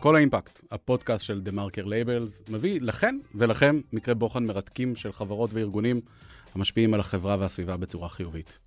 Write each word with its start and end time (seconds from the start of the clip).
קול 0.00 0.16
האימפקט, 0.16 0.60
הפודקאסט 0.70 1.24
של 1.24 1.40
TheMarker 1.40 1.84
Labels, 1.84 2.42
מביא 2.48 2.80
לכם 2.80 3.16
ולכן 3.34 3.80
מקרי 3.92 4.14
בוחן 4.14 4.44
מרתקים 4.44 4.96
של 4.96 5.12
חברות 5.12 5.50
וארגונים 5.52 6.00
המשפיעים 6.54 6.94
על 6.94 7.00
החברה 7.00 7.36
והסביבה 7.38 7.76
בצורה 7.76 8.08
חיובית. 8.08 8.58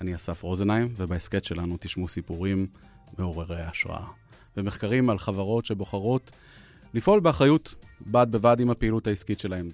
אני 0.00 0.14
אסף 0.14 0.42
רוזנהיים, 0.42 0.94
ובהסכת 0.96 1.44
שלנו 1.44 1.76
תשמעו 1.80 2.08
סיפורים 2.08 2.66
מעוררי 3.18 3.62
השראה, 3.62 4.06
ומחקרים 4.56 5.10
על 5.10 5.18
חברות 5.18 5.66
שבוחרות 5.66 6.30
לפעול 6.94 7.20
באחריות 7.20 7.74
בד 8.06 8.26
בבד 8.30 8.60
עם 8.60 8.70
הפעילות 8.70 9.06
העסקית 9.06 9.40
שלהם. 9.40 9.70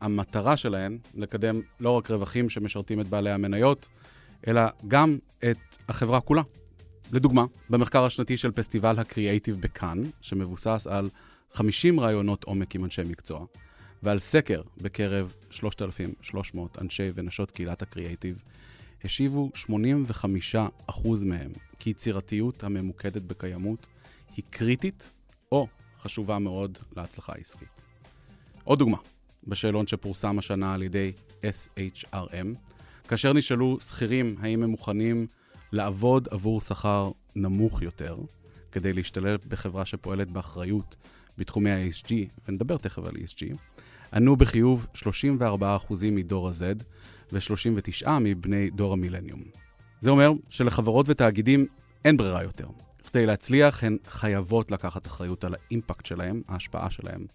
המטרה 0.00 0.56
שלהן 0.56 0.98
לקדם 1.14 1.60
לא 1.80 1.90
רק 1.90 2.10
רווחים 2.10 2.48
שמשרתים 2.48 3.00
את 3.00 3.06
בעלי 3.06 3.30
המניות, 3.30 3.88
אלא 4.48 4.62
גם 4.88 5.18
את 5.50 5.58
החברה 5.88 6.20
כולה. 6.20 6.42
לדוגמה, 7.12 7.44
במחקר 7.70 8.04
השנתי 8.04 8.36
של 8.36 8.50
פסטיבל 8.50 8.98
הקריאייטיב 8.98 9.60
בכאן, 9.60 10.02
שמבוסס 10.20 10.86
על 10.90 11.10
50 11.52 12.00
רעיונות 12.00 12.44
עומק 12.44 12.74
עם 12.74 12.84
אנשי 12.84 13.02
מקצוע, 13.02 13.46
ועל 14.02 14.18
סקר 14.18 14.62
בקרב 14.82 15.34
3,300 15.50 16.82
אנשי 16.82 17.10
ונשות 17.14 17.50
קהילת 17.50 17.82
הקריאייטיב, 17.82 18.42
השיבו 19.04 19.50
85% 19.56 19.68
מהם 21.24 21.50
כי 21.78 21.90
יצירתיות 21.90 22.64
הממוקדת 22.64 23.22
בקיימות 23.22 23.86
היא 24.36 24.44
קריטית 24.50 25.12
או 25.52 25.66
חשובה 26.02 26.38
מאוד 26.38 26.78
להצלחה 26.96 27.32
העסקית. 27.32 27.86
עוד 28.64 28.78
דוגמה, 28.78 28.96
בשאלון 29.46 29.86
שפורסם 29.86 30.38
השנה 30.38 30.74
על 30.74 30.82
ידי 30.82 31.12
SHRM, 31.42 32.58
כאשר 33.08 33.32
נשאלו 33.32 33.80
שכירים 33.80 34.36
האם 34.40 34.62
הם 34.62 34.70
מוכנים 34.70 35.26
לעבוד 35.76 36.28
עבור 36.30 36.60
שכר 36.60 37.10
נמוך 37.36 37.82
יותר, 37.82 38.16
כדי 38.72 38.92
להשתלב 38.92 39.40
בחברה 39.48 39.86
שפועלת 39.86 40.30
באחריות 40.30 40.96
בתחומי 41.38 41.70
ה-ESG, 41.70 42.12
ונדבר 42.48 42.76
תכף 42.76 43.04
על 43.04 43.14
ESG, 43.14 43.56
ענו 44.12 44.36
בחיוב 44.36 44.86
34% 45.40 45.42
מדור 46.12 46.48
ה-Z 46.48 46.84
ו-39 47.32 48.08
מבני 48.20 48.70
דור 48.70 48.92
המילניום. 48.92 49.42
זה 50.00 50.10
אומר 50.10 50.32
שלחברות 50.48 51.06
ותאגידים 51.08 51.66
אין 52.04 52.16
ברירה 52.16 52.42
יותר. 52.42 52.66
כדי 53.10 53.26
להצליח, 53.26 53.84
הן 53.84 53.96
חייבות 54.08 54.70
לקחת 54.70 55.06
אחריות 55.06 55.44
על 55.44 55.54
האימפקט 55.54 56.06
שלהם, 56.06 56.42
ההשפעה 56.48 56.90
שלהם, 56.90 57.26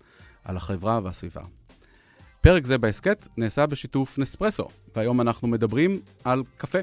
על 0.43 0.57
החברה 0.57 0.99
והסביבה. 1.03 1.41
פרק 2.41 2.65
זה 2.65 2.77
בהסכת 2.77 3.27
נעשה 3.37 3.65
בשיתוף 3.65 4.19
נספרסו, 4.19 4.67
והיום 4.95 5.21
אנחנו 5.21 5.47
מדברים 5.47 5.99
על 6.23 6.43
קפה. 6.57 6.79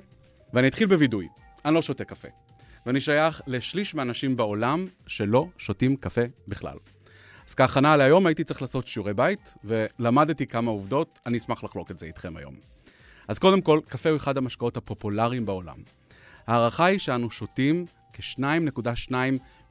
ואני 0.55 0.69
אתחיל 0.69 0.89
בווידוי, 0.89 1.28
אני 1.64 1.75
לא 1.75 1.83
שותה 1.83 2.05
קפה. 2.05 2.28
ואני 2.87 3.01
שייך 3.01 3.42
לשליש 3.47 3.95
מהאנשים 3.95 4.37
בעולם 4.37 4.87
שלא 5.06 5.47
שותים 5.59 5.97
קפה 5.97 6.20
בכלל. 6.48 6.77
אז 7.48 7.55
כהכנה 7.55 7.97
להיום 7.97 8.27
הייתי 8.27 8.45
צריך 8.45 8.62
לעשות 8.62 8.87
שיעורי 8.87 9.15
בית, 9.15 9.55
ולמדתי 9.65 10.47
כמה 10.47 10.70
עובדות, 10.70 11.19
אני 11.27 11.39
אשמח 11.39 11.65
לחלוק 11.65 11.91
את 11.91 11.98
זה 11.98 12.06
איתכם 12.06 12.37
היום. 12.37 12.55
אז 13.28 13.39
קודם 13.39 13.61
כל, 13.61 13.81
קפה 13.89 14.11
הוא 14.11 14.17
אחד 14.17 14.37
המשקאות 14.37 14.77
הפופולריים 14.77 15.47
בעולם. 15.47 15.77
ההערכה 16.47 16.84
היא 16.84 16.98
שאנו 16.98 17.31
שותים 17.31 17.87
כ-2.2 18.12 19.12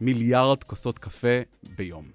מיליארד 0.01 0.63
כוסות 0.63 0.99
קפה 0.99 1.37
ביום. 1.77 2.05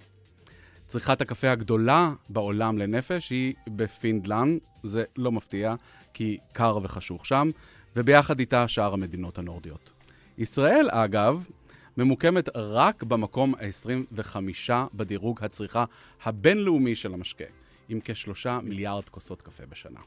צריכת 0.86 1.20
הקפה 1.20 1.50
הגדולה 1.50 2.10
בעולם 2.28 2.78
לנפש 2.78 3.30
היא 3.30 3.54
בפינלנד, 3.68 4.60
זה 4.82 5.04
לא 5.16 5.32
מפתיע, 5.32 5.74
כי 6.14 6.38
קר 6.52 6.78
וחשוך 6.82 7.26
שם, 7.26 7.50
וביחד 7.96 8.40
איתה 8.40 8.68
שאר 8.68 8.94
המדינות 8.94 9.38
הנורדיות. 9.38 9.92
ישראל, 10.38 10.88
אגב, 10.90 11.48
ממוקמת 11.96 12.48
רק 12.56 13.02
במקום 13.02 13.54
ה-25 13.54 14.72
בדירוג 14.94 15.44
הצריכה 15.44 15.84
הבינלאומי 16.22 16.94
של 16.94 17.14
המשקה, 17.14 17.44
עם 17.88 18.00
כשלושה 18.04 18.60
מיליארד 18.62 19.08
כוסות 19.08 19.42
קפה 19.42 19.66
בשנה. 19.66 20.00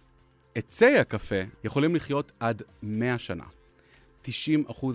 עצי 0.55 0.97
הקפה 0.97 1.41
יכולים 1.63 1.95
לחיות 1.95 2.31
עד 2.39 2.61
100 2.83 3.19
שנה. 3.19 3.43
90% 4.25 4.27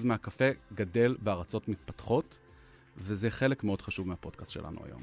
מהקפה 0.05 0.51
גדל 0.75 1.17
בארצות 1.22 1.69
מתפתחות, 1.69 2.41
וזה 2.97 3.31
חלק 3.31 3.65
מאוד 3.65 3.83
חשוב 3.83 4.09
מהפודקאסט 4.09 4.51
שלנו 4.51 4.81
היום. 4.87 5.03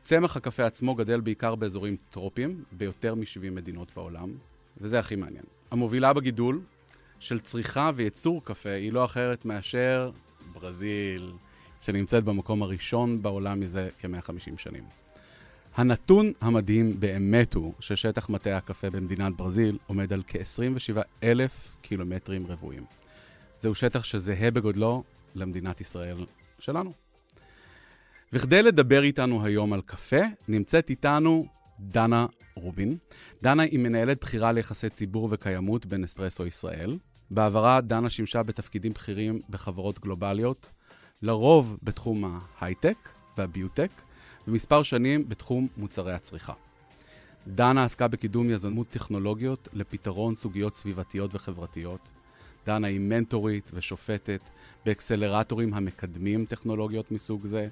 צמח 0.00 0.36
הקפה 0.36 0.64
עצמו 0.66 0.94
גדל 0.94 1.20
בעיקר 1.20 1.54
באזורים 1.54 1.96
טרופיים, 2.10 2.64
ביותר 2.72 3.14
מ-70 3.14 3.50
מדינות 3.50 3.88
בעולם, 3.96 4.34
וזה 4.76 4.98
הכי 4.98 5.16
מעניין. 5.16 5.44
המובילה 5.72 6.12
בגידול 6.12 6.60
של 7.20 7.40
צריכה 7.40 7.90
וייצור 7.94 8.44
קפה 8.44 8.70
היא 8.70 8.92
לא 8.92 9.04
אחרת 9.04 9.44
מאשר 9.44 10.10
ברזיל, 10.52 11.32
שנמצאת 11.80 12.24
במקום 12.24 12.62
הראשון 12.62 13.22
בעולם 13.22 13.60
מזה 13.60 13.88
כ-150 13.98 14.58
שנים. 14.58 14.84
הנתון 15.74 16.32
המדהים 16.40 17.00
באמת 17.00 17.54
הוא 17.54 17.72
ששטח 17.80 18.28
מטה 18.28 18.56
הקפה 18.56 18.90
במדינת 18.90 19.36
ברזיל 19.36 19.78
עומד 19.86 20.12
על 20.12 20.22
כ-27 20.26 20.98
אלף 21.22 21.76
קילומטרים 21.82 22.46
רבועים. 22.46 22.84
זהו 23.58 23.74
שטח 23.74 24.04
שזהה 24.04 24.50
בגודלו 24.50 25.02
למדינת 25.34 25.80
ישראל 25.80 26.16
שלנו. 26.58 26.92
וכדי 28.32 28.62
לדבר 28.62 29.02
איתנו 29.02 29.44
היום 29.44 29.72
על 29.72 29.80
קפה, 29.86 30.22
נמצאת 30.48 30.90
איתנו 30.90 31.46
דנה 31.82 32.26
רובין. 32.54 32.96
דנה 33.42 33.62
היא 33.62 33.78
מנהלת 33.78 34.20
בכירה 34.20 34.52
ליחסי 34.52 34.88
ציבור 34.88 35.28
וקיימות 35.30 35.86
בנספרסו 35.86 36.46
ישראל. 36.46 36.98
בעברה 37.30 37.80
דנה 37.80 38.10
שימשה 38.10 38.42
בתפקידים 38.42 38.92
בכירים 38.92 39.40
בחברות 39.50 40.00
גלובליות, 40.00 40.70
לרוב 41.22 41.78
בתחום 41.82 42.40
ההייטק 42.58 43.08
והביוטק, 43.38 43.90
ומספר 44.48 44.82
שנים 44.82 45.28
בתחום 45.28 45.68
מוצרי 45.76 46.12
הצריכה. 46.12 46.52
דנה 47.46 47.84
עסקה 47.84 48.08
בקידום 48.08 48.50
יזמות 48.50 48.88
טכנולוגיות 48.90 49.68
לפתרון 49.72 50.34
סוגיות 50.34 50.74
סביבתיות 50.74 51.34
וחברתיות. 51.34 52.12
דנה 52.66 52.86
היא 52.86 53.00
מנטורית 53.00 53.70
ושופטת 53.74 54.50
באקסלרטורים 54.86 55.74
המקדמים 55.74 56.46
טכנולוגיות 56.46 57.10
מסוג 57.12 57.46
זה. 57.46 57.68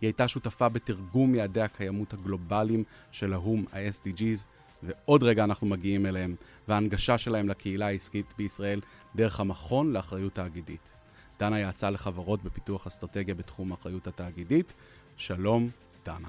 היא 0.00 0.08
הייתה 0.08 0.28
שותפה 0.28 0.68
בתרגום 0.68 1.34
יעדי 1.34 1.60
הקיימות 1.60 2.12
הגלובליים 2.12 2.84
של 3.12 3.32
האו"ם, 3.32 3.64
ה-SDGs, 3.72 4.44
ועוד 4.82 5.22
רגע 5.22 5.44
אנחנו 5.44 5.66
מגיעים 5.66 6.06
אליהם, 6.06 6.34
וההנגשה 6.68 7.18
שלהם 7.18 7.48
לקהילה 7.48 7.86
העסקית 7.86 8.34
בישראל 8.38 8.80
דרך 9.16 9.40
המכון 9.40 9.92
לאחריות 9.92 10.34
תאגידית. 10.34 10.92
דנה 11.38 11.58
יעצה 11.58 11.90
לחברות 11.90 12.42
בפיתוח 12.42 12.86
אסטרטגיה 12.86 13.34
בתחום 13.34 13.72
האחריות 13.72 14.06
התאגידית. 14.06 14.72
שלום, 15.16 15.68
דנה. 16.04 16.28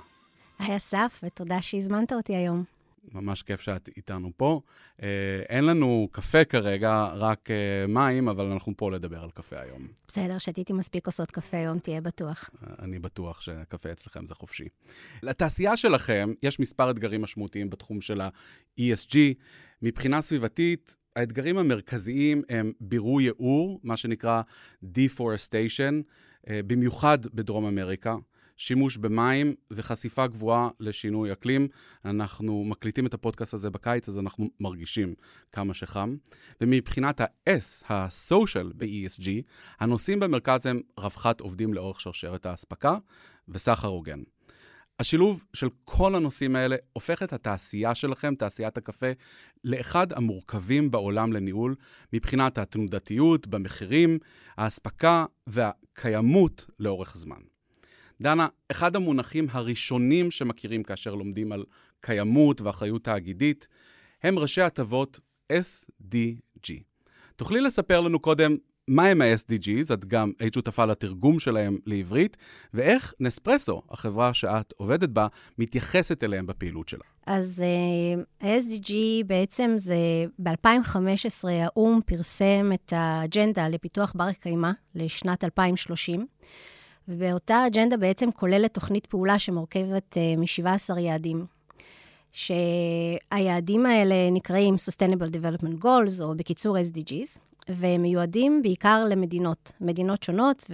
היי 0.60 0.76
אסף, 0.76 1.20
ותודה 1.24 1.62
שהזמנת 1.62 2.14
אותי 2.14 2.36
היום. 2.36 2.64
ממש 3.14 3.44
כיף 3.44 3.62
שאת 3.62 3.90
איתנו 3.98 4.32
פה. 4.38 4.62
אה, 5.04 5.08
אין 5.50 5.66
לנו 5.66 6.08
קפה 6.12 6.46
כרגע, 6.46 7.06
רק 7.14 7.52
אה, 7.52 7.88
מים, 7.88 8.30
אבל 8.30 8.46
אנחנו 8.46 8.74
פה 8.78 8.92
לדבר 8.92 9.24
על 9.24 9.32
קפה 9.32 9.60
היום. 9.60 9.88
בסדר, 10.08 10.38
שתיתי 10.38 10.74
מספיק 10.74 11.06
כוסות 11.06 11.32
קפה 11.32 11.58
היום, 11.58 11.80
תהיה 11.80 12.02
בטוח. 12.02 12.50
אה, 12.64 12.74
אני 12.80 13.00
בטוח 13.00 13.42
שקפה 13.42 13.92
אצלכם 13.92 14.26
זה 14.26 14.36
חופשי. 14.36 14.68
לתעשייה 15.24 15.78
שלכם 15.78 16.34
יש 16.44 16.60
מספר 16.60 16.92
אתגרים 16.92 17.22
משמעותיים 17.22 17.70
בתחום 17.70 18.02
של 18.02 18.22
ה-ESG. 18.22 19.18
מבחינה 19.82 20.22
סביבתית, 20.22 20.98
האתגרים 21.16 21.58
המרכזיים 21.58 22.42
הם 22.50 22.72
בירור 22.80 23.22
ייעור, 23.22 23.80
מה 23.84 23.98
שנקרא 23.98 24.42
deforestation, 24.84 25.94
במיוחד 26.48 27.26
בדרום 27.34 27.66
אמריקה. 27.66 28.16
שימוש 28.62 28.98
במים 28.98 29.56
וחשיפה 29.72 30.28
גבוהה 30.28 30.70
לשינוי 30.80 31.32
אקלים. 31.32 31.68
אנחנו 32.06 32.64
מקליטים 32.64 33.06
את 33.06 33.14
הפודקאסט 33.14 33.54
הזה 33.54 33.70
בקיץ, 33.70 34.10
אז 34.10 34.20
אנחנו 34.20 34.50
מרגישים 34.60 35.14
כמה 35.52 35.74
שחם. 35.74 36.16
ומבחינת 36.62 37.22
ה-S, 37.22 37.86
ה-social 37.90 38.74
ב-ESG, 38.76 39.28
הנושאים 39.80 40.20
במרכז 40.20 40.66
הם 40.66 40.82
רווחת 40.98 41.42
עובדים 41.42 41.74
לאורך 41.74 42.02
שרשרת 42.02 42.46
האספקה 42.46 42.98
וסחר 43.50 43.88
הוגן. 43.88 44.20
השילוב 45.00 45.46
של 45.54 45.68
כל 45.84 46.16
הנושאים 46.16 46.56
האלה 46.56 46.76
הופך 46.94 47.24
את 47.24 47.34
התעשייה 47.34 47.96
שלכם, 47.96 48.36
תעשיית 48.36 48.78
הקפה, 48.78 49.12
לאחד 49.64 50.14
המורכבים 50.14 50.92
בעולם 50.92 51.34
לניהול 51.34 51.76
מבחינת 52.14 52.58
התנודתיות 52.58 53.48
במחירים, 53.48 54.18
האספקה 54.58 55.26
והקיימות 55.48 56.66
לאורך 56.80 57.18
זמן. 57.18 57.51
דנה, 58.22 58.48
אחד 58.72 58.96
המונחים 58.96 59.48
הראשונים 59.52 60.32
שמכירים 60.32 60.84
כאשר 60.84 61.16
לומדים 61.16 61.52
על 61.52 61.64
קיימות 62.02 62.62
ואחריות 62.62 63.04
תאגידית, 63.04 63.68
הם 64.24 64.40
ראשי 64.40 64.62
הטבות 64.62 65.20
SDG. 65.54 66.72
תוכלי 67.36 67.62
לספר 67.62 68.02
לנו 68.02 68.20
קודם 68.20 68.56
מהם 68.88 69.22
ה-SDGs, 69.22 69.94
את 69.94 70.06
גם 70.06 70.32
היית 70.40 70.54
שותפה 70.54 70.86
לתרגום 70.86 71.40
שלהם 71.40 71.78
לעברית, 71.86 72.38
ואיך 72.74 73.14
נספרסו, 73.20 73.82
החברה 73.90 74.34
שאת 74.34 74.74
עובדת 74.78 75.10
בה, 75.10 75.28
מתייחסת 75.58 76.24
אליהם 76.24 76.48
בפעילות 76.48 76.90
שלה. 76.90 77.04
אז 77.26 77.64
uh, 78.42 78.46
ה-SDG 78.46 78.94
בעצם 79.26 79.74
זה, 79.78 79.96
ב-2015 80.40 81.48
האו"ם 81.50 82.00
פרסם 82.06 82.72
את 82.74 82.94
האג'נדה 82.96 83.68
לפיתוח 83.68 84.14
בר 84.16 84.32
קיימא 84.32 84.72
לשנת 84.96 85.44
2030. 85.44 86.26
ובאותה 87.08 87.68
אג'נדה 87.68 87.98
בעצם 87.98 88.32
כוללת 88.32 88.74
תוכנית 88.74 89.06
פעולה 89.06 89.40
שמורכבת 89.40 90.18
uh, 90.18 90.40
מ-17 90.40 91.00
יעדים. 91.00 91.46
שהיעדים 92.32 93.86
האלה 93.86 94.30
נקראים 94.32 94.76
Sustainable 94.76 95.32
Development 95.34 95.84
Goals, 95.84 96.22
או 96.24 96.36
בקיצור 96.36 96.78
SDGs, 96.78 97.40
והם 97.70 98.02
מיועדים 98.02 98.62
בעיקר 98.62 99.06
למדינות, 99.10 99.72
מדינות 99.82 100.24
שונות, 100.24 100.72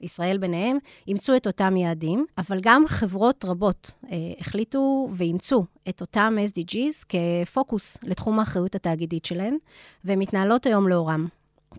וישראל 0.00 0.38
ביניהם, 0.38 0.78
אימצו 1.08 1.36
את 1.36 1.46
אותם 1.46 1.76
יעדים, 1.76 2.26
אבל 2.38 2.58
גם 2.62 2.84
חברות 2.86 3.44
רבות 3.44 3.90
אה, 4.10 4.16
החליטו 4.40 5.08
ואימצו 5.12 5.64
את 5.88 6.00
אותם 6.00 6.36
SDGs 6.52 7.04
כפוקוס 7.08 7.98
לתחום 8.02 8.38
האחריות 8.38 8.74
התאגידית 8.74 9.24
שלהן, 9.24 9.56
והן 10.04 10.18
מתנהלות 10.18 10.66
היום 10.66 10.88
לאורם, 10.88 11.26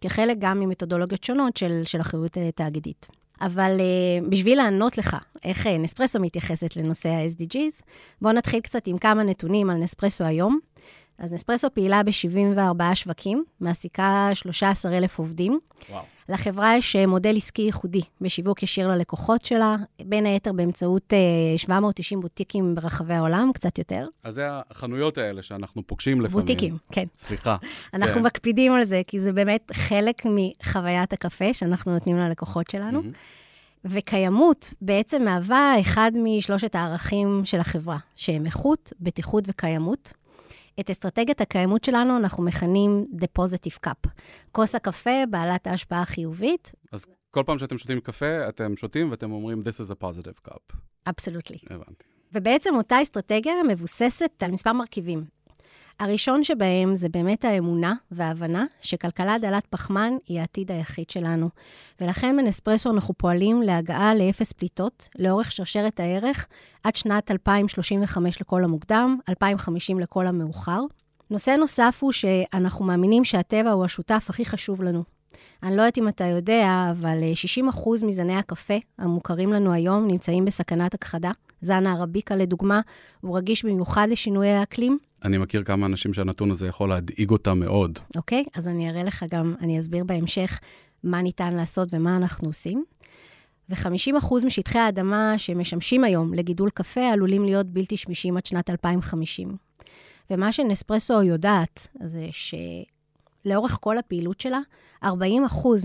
כחלק 0.01 0.38
גם 0.39 0.59
ממתודולוגיות 0.59 1.23
שונות 1.23 1.57
של, 1.57 1.81
של 1.85 2.01
אחריות 2.01 2.38
אה, 2.38 2.51
תאגידית. 2.51 3.07
אבל 3.41 3.77
uh, 3.77 4.29
בשביל 4.29 4.57
לענות 4.57 4.97
לך 4.97 5.17
איך 5.43 5.65
uh, 5.65 5.69
נספרסו 5.69 6.19
מתייחסת 6.19 6.75
לנושא 6.75 7.09
ה-SDGs, 7.09 7.83
בואו 8.21 8.33
נתחיל 8.33 8.59
קצת 8.59 8.87
עם 8.87 8.97
כמה 8.97 9.23
נתונים 9.23 9.69
על 9.69 9.77
נספרסו 9.77 10.23
היום. 10.23 10.59
אז 11.17 11.33
נספרסו 11.33 11.67
פעילה 11.73 12.03
ב-74 12.03 12.95
שווקים, 12.95 13.44
מעסיקה 13.59 14.29
13,000 14.33 15.19
עובדים. 15.19 15.59
וואו. 15.89 16.03
לחברה 16.29 16.75
יש 16.77 16.95
אה, 16.95 17.07
מודל 17.07 17.38
עסקי 17.38 17.62
ייחודי 17.62 18.01
בשיווק 18.21 18.63
ישיר 18.63 18.88
ללקוחות 18.88 19.45
שלה, 19.45 19.75
בין 20.06 20.25
היתר 20.25 20.51
באמצעות 20.53 21.13
790 21.57 22.21
בוטיקים 22.21 22.75
ברחבי 22.75 23.13
העולם, 23.13 23.51
קצת 23.53 23.77
יותר. 23.77 24.03
אז 24.23 24.33
זה 24.33 24.47
החנויות 24.50 25.17
האלה 25.17 25.41
שאנחנו 25.41 25.88
פוגשים 25.88 26.21
לפעמים. 26.21 26.45
בוטיקים, 26.45 26.77
כן. 26.91 27.03
סליחה. 27.18 27.56
אנחנו 27.94 28.15
כן. 28.15 28.25
מקפידים 28.25 28.71
על 28.71 28.83
זה, 28.83 29.01
כי 29.07 29.19
זה 29.19 29.33
באמת 29.33 29.71
חלק 29.73 30.21
מחוויית 30.25 31.13
הקפה 31.13 31.53
שאנחנו 31.53 31.94
נותנים 31.94 32.18
ללקוחות 32.18 32.69
שלנו. 32.69 33.00
Mm-hmm. 33.00 33.85
וקיימות 33.85 34.73
בעצם 34.81 35.23
מהווה 35.23 35.75
אחד 35.81 36.11
משלושת 36.15 36.75
הערכים 36.75 37.41
של 37.44 37.59
החברה, 37.59 37.97
שהם 38.15 38.45
איכות, 38.45 38.94
בטיחות 39.00 39.44
וקיימות. 39.47 40.13
את 40.80 40.89
אסטרטגיית 40.89 41.42
הקיימות 41.42 41.83
שלנו 41.83 42.18
אנחנו 42.18 42.44
מכנים 42.44 43.06
The 43.22 43.42
Positive 43.42 43.88
Cup. 43.88 44.10
כוס 44.51 44.75
הקפה 44.75 45.24
בעלת 45.30 45.68
ההשפעה 45.68 46.01
החיובית. 46.01 46.72
אז 46.92 47.06
כל 47.31 47.44
פעם 47.45 47.57
שאתם 47.57 47.77
שותים 47.77 48.00
קפה, 48.00 48.50
אתם 48.50 48.77
שותים 48.77 49.12
ואתם 49.12 49.31
אומרים 49.31 49.60
This 49.60 49.88
is 49.88 49.92
a 49.92 50.04
positive 50.04 50.50
cup. 50.50 50.75
אבסולוטלי. 51.07 51.57
הבנתי. 51.69 52.06
ובעצם 52.33 52.75
אותה 52.75 53.01
אסטרטגיה 53.01 53.54
מבוססת 53.68 54.44
על 54.44 54.51
מספר 54.51 54.74
מרכיבים. 54.74 55.25
הראשון 56.00 56.44
שבהם 56.44 56.95
זה 56.95 57.09
באמת 57.09 57.45
האמונה 57.45 57.94
וההבנה 58.12 58.65
שכלכלה 58.81 59.38
דלת 59.42 59.65
פחמן 59.65 60.13
היא 60.27 60.39
העתיד 60.39 60.71
היחיד 60.71 61.09
שלנו. 61.09 61.50
ולכן 62.01 62.38
בנספרסו 62.38 62.92
אנחנו 62.92 63.13
פועלים 63.13 63.62
להגעה 63.62 64.15
לאפס 64.15 64.51
פליטות 64.51 65.09
לאורך 65.19 65.51
שרשרת 65.51 66.00
הערך 66.00 66.47
עד 66.83 66.95
שנת 66.95 67.31
2035 67.31 68.42
לכל 68.42 68.63
המוקדם, 68.63 69.18
2050 69.30 70.00
לכל 70.00 70.27
המאוחר. 70.27 70.81
נושא 71.30 71.51
נוסף 71.51 72.00
הוא 72.01 72.12
שאנחנו 72.12 72.86
מאמינים 72.86 73.25
שהטבע 73.25 73.71
הוא 73.71 73.86
השותף 73.86 74.25
הכי 74.30 74.45
חשוב 74.45 74.83
לנו. 74.83 75.03
אני 75.63 75.75
לא 75.75 75.81
יודעת 75.81 75.97
אם 75.97 76.07
אתה 76.07 76.25
יודע, 76.25 76.88
אבל 76.92 77.18
60% 77.69 78.06
מזני 78.06 78.38
הקפה 78.38 78.74
המוכרים 79.00 79.53
לנו 79.53 79.74
היום 79.74 80.07
נמצאים 80.07 80.45
בסכנת 80.45 80.94
הכחדה. 80.94 81.31
זן 81.62 81.88
הערביקה, 81.88 82.36
לדוגמה, 82.36 82.81
הוא 83.21 83.38
רגיש 83.38 83.65
במיוחד 83.65 84.07
לשינויי 84.12 84.51
האקלים, 84.51 84.97
אני 85.25 85.38
מכיר 85.38 85.63
כמה 85.63 85.86
אנשים 85.86 86.13
שהנתון 86.13 86.51
הזה 86.51 86.68
יכול 86.68 86.89
להדאיג 86.89 87.30
אותם 87.30 87.60
מאוד. 87.60 88.00
אוקיי, 88.16 88.44
okay, 88.48 88.50
אז 88.54 88.68
אני 88.68 88.89
אראה 88.89 89.04
לך 89.04 89.25
גם, 89.31 89.56
אני 89.62 89.80
אסביר 89.80 90.04
בהמשך 90.04 90.60
מה 91.04 91.22
ניתן 91.22 91.54
לעשות 91.54 91.89
ומה 91.92 92.18
אנחנו 92.18 92.50
עושים. 92.50 92.83
ו-50% 93.69 94.45
משטחי 94.45 94.80
האדמה 94.80 95.33
שמשמשים 95.38 96.04
היום 96.04 96.33
לגידול 96.33 96.69
קפה 96.69 97.01
עלולים 97.01 97.45
להיות 97.45 97.66
בלתי 97.66 97.98
שמישים 97.98 98.38
עד 98.38 98.45
שנת 98.45 98.69
2050. 98.69 99.56
ומה 100.31 100.51
שנספרסו 100.51 101.24
יודעת 101.24 101.88
זה 102.04 102.28
שלאורך 103.45 103.78
כל 103.81 103.98
הפעילות 103.98 104.39
שלה, 104.39 104.60
40% 105.04 105.07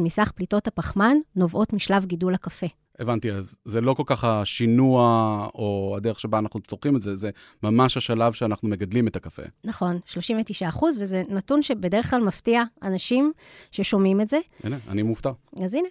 מסך 0.01 0.33
פליטות 0.35 0.67
הפחמן 0.67 1.17
נובעות 1.37 1.73
משלב 1.73 2.05
גידול 2.05 2.35
הקפה. 2.35 2.67
הבנתי, 3.00 3.32
אז 3.32 3.56
זה 3.64 3.81
לא 3.81 3.94
כל 3.94 4.02
כך 4.06 4.25
השינוע 4.25 5.02
או 5.55 5.94
הדרך 5.97 6.20
שבה 6.20 6.38
אנחנו 6.38 6.61
צורכים 6.61 6.97
את 6.97 7.02
זה, 7.02 7.17
זה 7.17 7.31
ממש 7.62 7.97
השלב 7.97 8.32
שאנחנו 8.32 8.69
מגדלים 8.69 9.08
את 9.08 9.17
הקפה. 9.17 9.43
נכון, 9.64 9.99
39 10.06 10.69
אחוז, 10.69 10.97
וזה 11.00 11.23
נתון 11.29 11.62
שבדרך 11.62 12.11
כלל 12.11 12.25
מפתיע 12.25 12.62
אנשים 12.82 13.32
ששומעים 13.70 14.20
את 14.20 14.29
זה. 14.29 14.38
הנה, 14.64 14.79
אני 14.88 15.02
מופתע. 15.02 15.31
אז 15.64 15.75
הנה. 15.75 15.88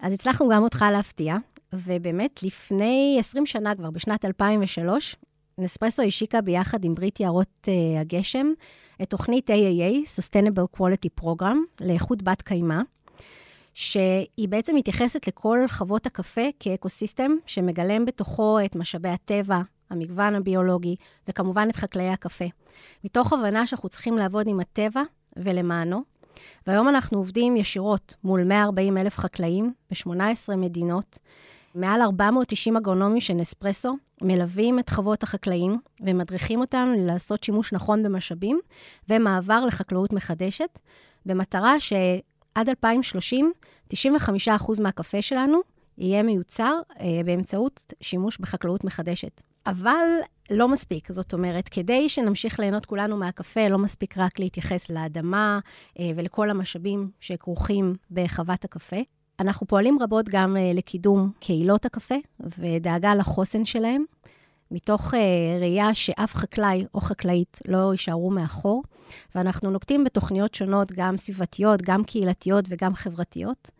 אז 0.00 0.12
הצלחנו 0.12 0.48
גם 0.48 0.62
אותך 0.62 0.84
להפתיע, 0.92 1.36
ובאמת, 1.72 2.42
לפני 2.42 3.16
20 3.18 3.46
שנה 3.46 3.74
כבר, 3.74 3.90
בשנת 3.90 4.24
2003, 4.24 5.16
נספרסו 5.58 6.02
השיקה 6.02 6.40
ביחד 6.40 6.84
עם 6.84 6.94
ברית 6.94 7.20
יערות 7.20 7.48
uh, 7.66 8.00
הגשם 8.00 8.46
את 9.02 9.10
תוכנית 9.10 9.50
AAA, 9.50 10.06
Sustainable 10.18 10.78
Quality 10.78 11.24
Program, 11.24 11.56
לאיכות 11.80 12.22
בת 12.22 12.42
קיימא. 12.42 12.80
שהיא 13.74 14.48
בעצם 14.48 14.76
מתייחסת 14.76 15.28
לכל 15.28 15.58
חוות 15.68 16.06
הקפה 16.06 16.48
כאקוסיסטם 16.60 17.32
שמגלם 17.46 18.04
בתוכו 18.04 18.58
את 18.64 18.76
משאבי 18.76 19.08
הטבע, 19.08 19.60
המגוון 19.90 20.34
הביולוגי, 20.34 20.96
וכמובן 21.28 21.68
את 21.70 21.76
חקלאי 21.76 22.08
הקפה. 22.08 22.44
מתוך 23.04 23.32
הבנה 23.32 23.66
שאנחנו 23.66 23.88
צריכים 23.88 24.18
לעבוד 24.18 24.46
עם 24.48 24.60
הטבע 24.60 25.02
ולמענו. 25.36 26.02
והיום 26.66 26.88
אנחנו 26.88 27.18
עובדים 27.18 27.56
ישירות 27.56 28.14
מול 28.24 28.44
140 28.44 28.98
אלף 28.98 29.18
חקלאים 29.18 29.72
ב-18 29.90 30.56
מדינות. 30.56 31.18
מעל 31.74 32.02
490 32.02 32.76
אגרונומים 32.76 33.20
של 33.20 33.34
נספרסו 33.34 33.96
מלווים 34.22 34.78
את 34.78 34.90
חוות 34.90 35.22
החקלאים 35.22 35.78
ומדריכים 36.00 36.60
אותם 36.60 36.92
לעשות 36.96 37.44
שימוש 37.44 37.72
נכון 37.72 38.02
במשאבים 38.02 38.60
ומעבר 39.08 39.64
לחקלאות 39.64 40.12
מחדשת, 40.12 40.78
במטרה 41.26 41.80
ש... 41.80 41.92
עד 42.54 42.68
2030, 42.68 43.52
95% 43.94 43.96
מהקפה 44.80 45.22
שלנו 45.22 45.60
יהיה 45.98 46.22
מיוצר 46.22 46.78
אה, 47.00 47.20
באמצעות 47.24 47.92
שימוש 48.00 48.38
בחקלאות 48.38 48.84
מחדשת. 48.84 49.42
אבל 49.66 50.06
לא 50.50 50.68
מספיק, 50.68 51.12
זאת 51.12 51.32
אומרת, 51.32 51.68
כדי 51.68 52.08
שנמשיך 52.08 52.60
ליהנות 52.60 52.86
כולנו 52.86 53.16
מהקפה, 53.16 53.68
לא 53.68 53.78
מספיק 53.78 54.18
רק 54.18 54.38
להתייחס 54.38 54.90
לאדמה 54.90 55.58
אה, 55.98 56.10
ולכל 56.16 56.50
המשאבים 56.50 57.10
שכרוכים 57.20 57.94
בחוות 58.10 58.64
הקפה. 58.64 58.96
אנחנו 59.40 59.66
פועלים 59.66 59.98
רבות 60.00 60.28
גם 60.28 60.56
אה, 60.56 60.72
לקידום 60.74 61.32
קהילות 61.40 61.86
הקפה 61.86 62.14
ודאגה 62.58 63.14
לחוסן 63.14 63.64
שלהם, 63.64 64.04
מתוך 64.70 65.14
uh, 65.14 65.16
ראייה 65.60 65.94
שאף 65.94 66.34
חקלאי 66.34 66.86
או 66.94 67.00
חקלאית 67.00 67.58
לא 67.68 67.92
יישארו 67.92 68.30
מאחור, 68.30 68.82
ואנחנו 69.34 69.70
נוקטים 69.70 70.04
בתוכניות 70.04 70.54
שונות, 70.54 70.92
גם 70.92 71.16
סביבתיות, 71.16 71.82
גם 71.82 72.04
קהילתיות 72.04 72.64
וגם 72.68 72.94
חברתיות. 72.94 73.70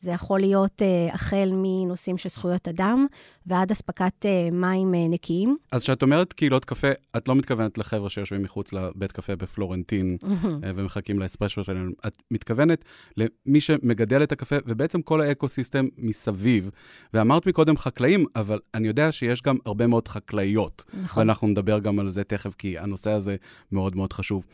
זה 0.00 0.10
יכול 0.10 0.40
להיות 0.40 0.82
uh, 0.82 1.14
החל 1.14 1.50
מנושאים 1.52 2.18
של 2.18 2.28
זכויות 2.28 2.68
אדם 2.68 3.06
ועד 3.46 3.70
אספקת 3.70 4.12
uh, 4.24 4.54
מים 4.54 4.94
uh, 4.94 4.96
נקיים. 5.10 5.56
אז 5.72 5.82
כשאת 5.82 6.02
אומרת 6.02 6.32
קהילות 6.32 6.64
קפה, 6.64 6.88
את 7.16 7.28
לא 7.28 7.34
מתכוונת 7.34 7.78
לחבר'ה 7.78 8.10
שיושבים 8.10 8.42
מחוץ 8.42 8.72
לבית 8.72 9.12
קפה 9.12 9.36
בפלורנטין 9.36 10.16
mm-hmm. 10.22 10.26
uh, 10.44 10.66
ומחכים 10.74 11.18
לאספרשו 11.18 11.64
שלהם. 11.64 11.92
את 12.06 12.22
מתכוונת 12.30 12.84
למי 13.16 13.60
שמגדל 13.60 14.22
את 14.22 14.32
הקפה, 14.32 14.56
ובעצם 14.66 15.02
כל 15.02 15.20
האקו-סיסטם 15.20 15.86
מסביב. 15.98 16.70
ואמרת 17.14 17.46
מקודם 17.46 17.76
חקלאים, 17.76 18.24
אבל 18.36 18.58
אני 18.74 18.88
יודע 18.88 19.12
שיש 19.12 19.42
גם 19.42 19.56
הרבה 19.66 19.86
מאוד 19.86 20.08
חקלאיות. 20.08 20.84
נכון. 21.02 21.20
ואנחנו 21.20 21.48
נדבר 21.48 21.78
גם 21.78 21.98
על 21.98 22.08
זה 22.08 22.24
תכף, 22.24 22.54
כי 22.54 22.78
הנושא 22.78 23.10
הזה 23.10 23.36
מאוד 23.72 23.96
מאוד 23.96 24.12
חשוב. 24.12 24.44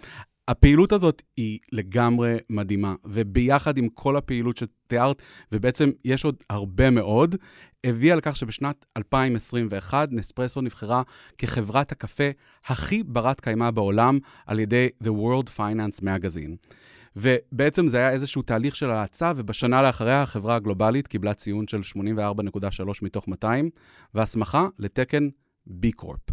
הפעילות 0.49 0.93
הזאת 0.93 1.23
היא 1.37 1.59
לגמרי 1.73 2.37
מדהימה, 2.51 2.95
וביחד 3.05 3.79
עם 3.79 3.89
כל 3.89 4.17
הפעילות 4.17 4.57
שתיארת, 4.57 5.23
ובעצם 5.53 5.91
יש 6.05 6.25
עוד 6.25 6.37
הרבה 6.51 6.91
מאוד, 6.91 7.37
הביאה 7.85 8.17
לכך 8.17 8.37
שבשנת 8.37 8.87
2021 8.97 10.09
נספרסו 10.13 10.61
נבחרה 10.61 11.03
כחברת 11.39 11.93
הקפה 11.93 12.31
הכי 12.67 13.03
ברת 13.03 13.41
קיימא 13.41 13.71
בעולם 13.71 14.19
על 14.47 14.59
ידי 14.59 14.89
The 15.05 15.07
World 15.07 15.49
Finance 15.59 16.03
Magazine. 16.03 16.73
ובעצם 17.17 17.89
זה 17.89 17.97
היה 17.97 18.11
איזשהו 18.11 18.43
תהליך 18.43 18.77
של 18.77 18.91
האצה, 18.91 19.33
ובשנה 19.37 19.83
לאחריה 19.83 20.23
החברה 20.23 20.57
הגלובלית 20.57 21.09
קיבלה 21.09 21.35
ציון 21.35 21.69
של 21.69 21.81
84.3 21.81 22.85
מתוך 23.03 23.29
200, 23.29 23.71
והסמכה 24.15 24.67
לתקן 24.79 25.29
B-Corp. 25.69 26.33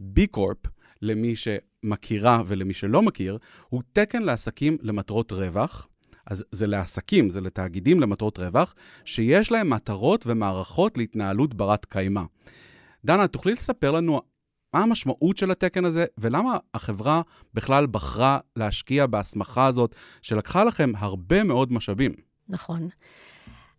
B-Corp, 0.00 0.68
למי 1.02 1.36
ש... 1.36 1.48
מכירה 1.82 2.42
ולמי 2.46 2.74
שלא 2.74 3.02
מכיר, 3.02 3.38
הוא 3.68 3.82
תקן 3.92 4.22
לעסקים 4.22 4.76
למטרות 4.82 5.32
רווח. 5.32 5.88
אז 6.26 6.44
זה 6.52 6.66
לעסקים, 6.66 7.30
זה 7.30 7.40
לתאגידים 7.40 8.00
למטרות 8.00 8.38
רווח, 8.38 8.74
שיש 9.04 9.52
להם 9.52 9.70
מטרות 9.70 10.24
ומערכות 10.26 10.98
להתנהלות 10.98 11.54
ברת 11.54 11.84
קיימא. 11.84 12.22
דנה, 13.04 13.26
תוכלי 13.26 13.52
לספר 13.52 13.90
לנו 13.90 14.20
מה 14.74 14.82
המשמעות 14.82 15.36
של 15.36 15.50
התקן 15.50 15.84
הזה, 15.84 16.04
ולמה 16.18 16.56
החברה 16.74 17.22
בכלל 17.54 17.86
בחרה 17.86 18.38
להשקיע 18.56 19.06
בהסמכה 19.06 19.66
הזאת, 19.66 19.94
שלקחה 20.22 20.64
לכם 20.64 20.92
הרבה 20.96 21.44
מאוד 21.44 21.72
משאבים? 21.72 22.12
נכון. 22.48 22.88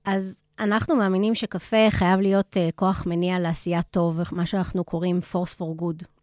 אז 0.06 0.36
אנחנו 0.60 0.96
מאמינים 0.96 1.36
שקפה 1.36 1.88
חייב 1.90 2.20
להיות 2.20 2.58
uh, 2.58 2.72
כוח 2.76 3.04
מניע 3.06 3.40
לעשיית 3.40 3.84
טוב, 3.84 4.20
מה 4.32 4.46
שאנחנו 4.46 4.84
קוראים 4.84 5.20
force 5.34 5.56
for 5.60 5.82
good. 5.82 6.19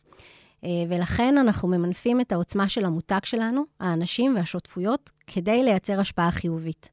Uh, 0.67 0.69
ולכן 0.89 1.39
אנחנו 1.39 1.69
ממנפים 1.69 2.21
את 2.21 2.33
העוצמה 2.33 2.69
של 2.69 2.85
המותג 2.85 3.19
שלנו, 3.25 3.65
האנשים 3.81 4.37
והשותפויות, 4.37 5.11
כדי 5.27 5.63
לייצר 5.63 6.01
השפעה 6.01 6.31
חיובית. 6.31 6.91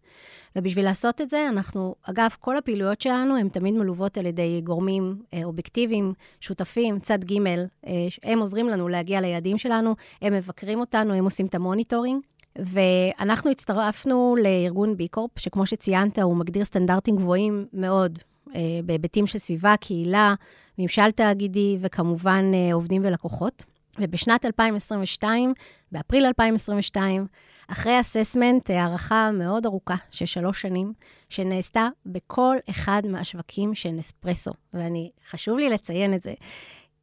ובשביל 0.56 0.86
לעשות 0.86 1.22
את 1.22 1.30
זה, 1.30 1.50
אנחנו, 1.50 1.96
אגב, 2.03 2.36
כל 2.39 2.58
הפעילויות 2.58 3.01
שלנו 3.01 3.38
הן 3.38 3.50
תמיד 3.50 3.74
מלוות 3.74 4.18
על 4.18 4.25
ידי 4.25 4.62
גורמים 4.63 5.22
אה, 5.34 5.44
אובייקטיביים, 5.44 6.13
שותפים, 6.42 7.00
צד 7.00 7.24
ג', 7.24 7.48
אה, 7.48 8.08
הם 8.24 8.39
עוזרים 8.39 8.70
לנו 8.70 8.88
להגיע 8.88 9.22
ליעדים 9.22 9.58
שלנו, 9.58 9.96
הם 10.22 10.34
מבקרים 10.34 10.80
אותנו, 10.80 11.13
הם 11.13 11.24
עושים 11.24 11.46
את 11.46 11.56
ה-monitoring. 11.55 12.22
ואנחנו 12.56 13.51
הצטרפנו 13.51 14.36
לארגון 14.44 14.98
בי 14.98 15.08
קורפ, 15.08 15.39
שכמו 15.39 15.65
שציינת, 15.65 16.20
הוא 16.20 16.36
מגדיר 16.36 16.65
סטנדרטים 16.65 17.15
גבוהים 17.15 17.65
מאוד 17.74 18.20
אה, 18.56 18.62
בהיבטים 18.86 19.27
של 19.27 19.38
סביבה, 19.38 19.75
קהילה, 19.77 20.34
ממשל 20.77 21.12
תאגידי 21.12 21.77
וכמובן 21.82 22.51
אה, 22.53 22.74
עובדים 22.74 23.01
ולקוחות. 23.06 23.63
ובשנת 24.00 24.46
2022, 24.46 25.53
באפריל 25.92 26.25
2022, 26.25 27.27
אחרי 27.68 28.00
אססמנט, 28.00 28.70
הערכה 28.70 29.32
מאוד 29.34 29.65
ארוכה 29.65 29.96
של 30.12 30.25
שלוש 30.25 30.62
שנים, 30.62 30.94
שנעשתה 31.30 31.88
בכל 32.06 32.56
אחד 32.70 33.01
מהשווקים 33.10 33.75
של 33.75 33.89
נספרסו. 33.89 34.51
ואני, 34.74 35.12
חשוב 35.30 35.58
לי 35.58 35.70
לציין 35.70 36.13
את 36.13 36.22
זה, 36.22 36.34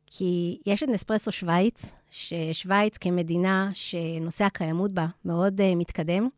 כי 0.06 0.58
יש 0.66 0.82
את 0.82 0.88
נספרסו 0.88 1.32
שווייץ, 1.32 1.92
ששווייץ 2.10 2.96
כמדינה 2.98 3.70
שנושא 3.72 4.44
הקיימות 4.44 4.90
בה 4.90 5.06
מאוד 5.24 5.60
uh, 5.60 5.64
מתקדם, 5.76 6.28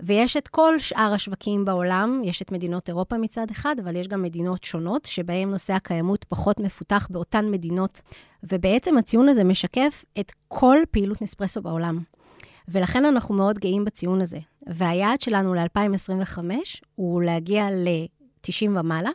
ויש 0.00 0.36
את 0.36 0.48
כל 0.48 0.78
שאר 0.78 1.12
השווקים 1.12 1.64
בעולם, 1.64 2.20
יש 2.24 2.42
את 2.42 2.52
מדינות 2.52 2.88
אירופה 2.88 3.18
מצד 3.18 3.46
אחד, 3.50 3.76
אבל 3.84 3.96
יש 3.96 4.08
גם 4.08 4.22
מדינות 4.22 4.64
שונות, 4.64 5.04
שבהן 5.04 5.50
נושא 5.50 5.72
הקיימות 5.72 6.24
פחות 6.24 6.60
מפותח 6.60 7.08
באותן 7.10 7.50
מדינות. 7.50 8.00
ובעצם 8.42 8.98
הציון 8.98 9.28
הזה 9.28 9.44
משקף 9.44 10.04
את 10.20 10.32
כל 10.48 10.78
פעילות 10.90 11.22
נספרסו 11.22 11.62
בעולם. 11.62 11.98
ולכן 12.68 13.04
אנחנו 13.04 13.34
מאוד 13.34 13.58
גאים 13.58 13.84
בציון 13.84 14.20
הזה. 14.20 14.38
והיעד 14.66 15.20
שלנו 15.20 15.54
ל-2025 15.54 16.38
הוא 16.94 17.22
להגיע 17.22 17.70
ל-90 17.70 18.68
ומעלה, 18.68 19.10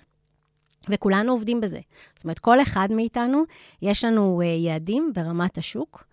וכולנו 0.90 1.32
עובדים 1.32 1.62
בזה. 1.62 1.80
זאת 2.16 2.24
אומרת, 2.24 2.40
כל 2.40 2.62
אחד 2.62 2.88
מאיתנו, 2.92 3.44
יש 3.82 4.06
לנו 4.06 4.42
uh, 4.42 4.46
יעדים 4.46 5.12
ברמת 5.16 5.58
השוק, 5.58 6.04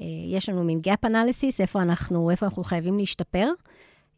uh, 0.00 0.02
יש 0.28 0.48
לנו 0.48 0.64
מין 0.64 0.80
gap 0.88 1.06
analysis, 1.08 1.60
איפה 1.60 1.82
אנחנו, 1.82 2.30
איפה 2.30 2.46
אנחנו 2.46 2.64
חייבים 2.64 2.98
להשתפר. 2.98 3.48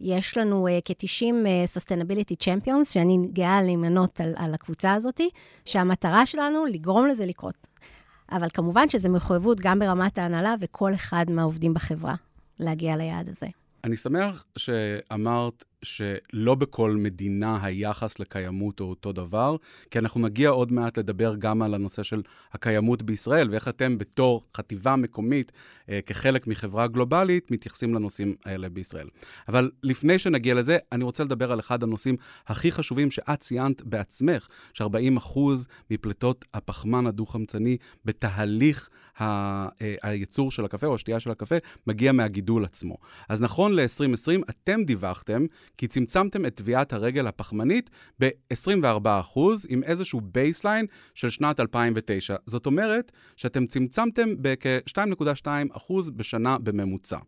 יש 0.00 0.36
לנו 0.36 0.68
uh, 0.68 0.70
כ-90 0.84 1.22
uh, 1.22 1.78
Sustainability 1.78 2.44
Champions, 2.44 2.92
שאני 2.92 3.18
גאה 3.32 3.62
להימנות 3.62 4.20
על, 4.20 4.34
על 4.36 4.54
הקבוצה 4.54 4.94
הזאת, 4.94 5.20
שהמטרה 5.64 6.26
שלנו 6.26 6.66
לגרום 6.66 7.06
לזה 7.06 7.26
לקרות. 7.26 7.66
אבל 8.32 8.48
כמובן 8.54 8.88
שזו 8.88 9.08
מחויבות 9.08 9.60
גם 9.60 9.78
ברמת 9.78 10.18
ההנהלה 10.18 10.54
וכל 10.60 10.94
אחד 10.94 11.24
מהעובדים 11.28 11.74
בחברה. 11.74 12.14
להגיע 12.58 12.96
ליעד 12.96 13.28
הזה. 13.28 13.46
אני 13.84 13.96
שמח 13.96 14.46
שאמרת 14.56 15.64
שלא 15.84 16.54
בכל 16.54 16.96
מדינה 16.96 17.58
היחס 17.62 18.18
לקיימות 18.18 18.80
הוא 18.80 18.90
אותו 18.90 19.12
דבר, 19.12 19.56
כי 19.90 19.98
אנחנו 19.98 20.20
נגיע 20.20 20.48
עוד 20.48 20.72
מעט 20.72 20.98
לדבר 20.98 21.34
גם 21.38 21.62
על 21.62 21.74
הנושא 21.74 22.02
של 22.02 22.22
הקיימות 22.52 23.02
בישראל, 23.02 23.48
ואיך 23.50 23.68
אתם 23.68 23.98
בתור 23.98 24.42
חטיבה 24.56 24.96
מקומית, 24.96 25.52
אה, 25.88 26.00
כחלק 26.06 26.46
מחברה 26.46 26.86
גלובלית, 26.86 27.50
מתייחסים 27.50 27.94
לנושאים 27.94 28.34
האלה 28.44 28.68
בישראל. 28.68 29.06
אבל 29.48 29.70
לפני 29.82 30.18
שנגיע 30.18 30.54
לזה, 30.54 30.78
אני 30.92 31.04
רוצה 31.04 31.24
לדבר 31.24 31.52
על 31.52 31.60
אחד 31.60 31.82
הנושאים 31.82 32.16
הכי 32.46 32.72
חשובים 32.72 33.10
שאת 33.10 33.40
ציינת 33.40 33.82
בעצמך, 33.82 34.46
ש-40% 34.72 35.38
מפליטות 35.90 36.44
הפחמן 36.54 37.06
הדו-חמצני 37.06 37.76
בתהליך 38.04 38.90
ה... 39.20 39.24
אה, 39.82 39.94
הייצור 40.02 40.50
של 40.50 40.64
הקפה 40.64 40.86
או 40.86 40.94
השתייה 40.94 41.20
של 41.20 41.30
הקפה 41.30 41.54
מגיע 41.86 42.12
מהגידול 42.12 42.64
עצמו. 42.64 42.96
אז 43.28 43.40
נכון 43.40 43.74
ל-2020, 43.74 44.50
אתם 44.50 44.84
דיווחתם 44.84 45.46
כי 45.78 45.86
צמצמתם 45.86 46.46
את 46.46 46.54
טביעת 46.54 46.92
הרגל 46.92 47.26
הפחמנית 47.26 47.90
ב-24% 48.20 49.40
עם 49.68 49.82
איזשהו 49.82 50.20
baseline 50.20 50.86
של 51.14 51.30
שנת 51.30 51.60
2009. 51.60 52.36
זאת 52.46 52.66
אומרת 52.66 53.12
שאתם 53.36 53.66
צמצמתם 53.66 54.28
בכ-2.2% 54.40 55.92
בשנה 56.16 56.58
בממוצע. 56.58 57.18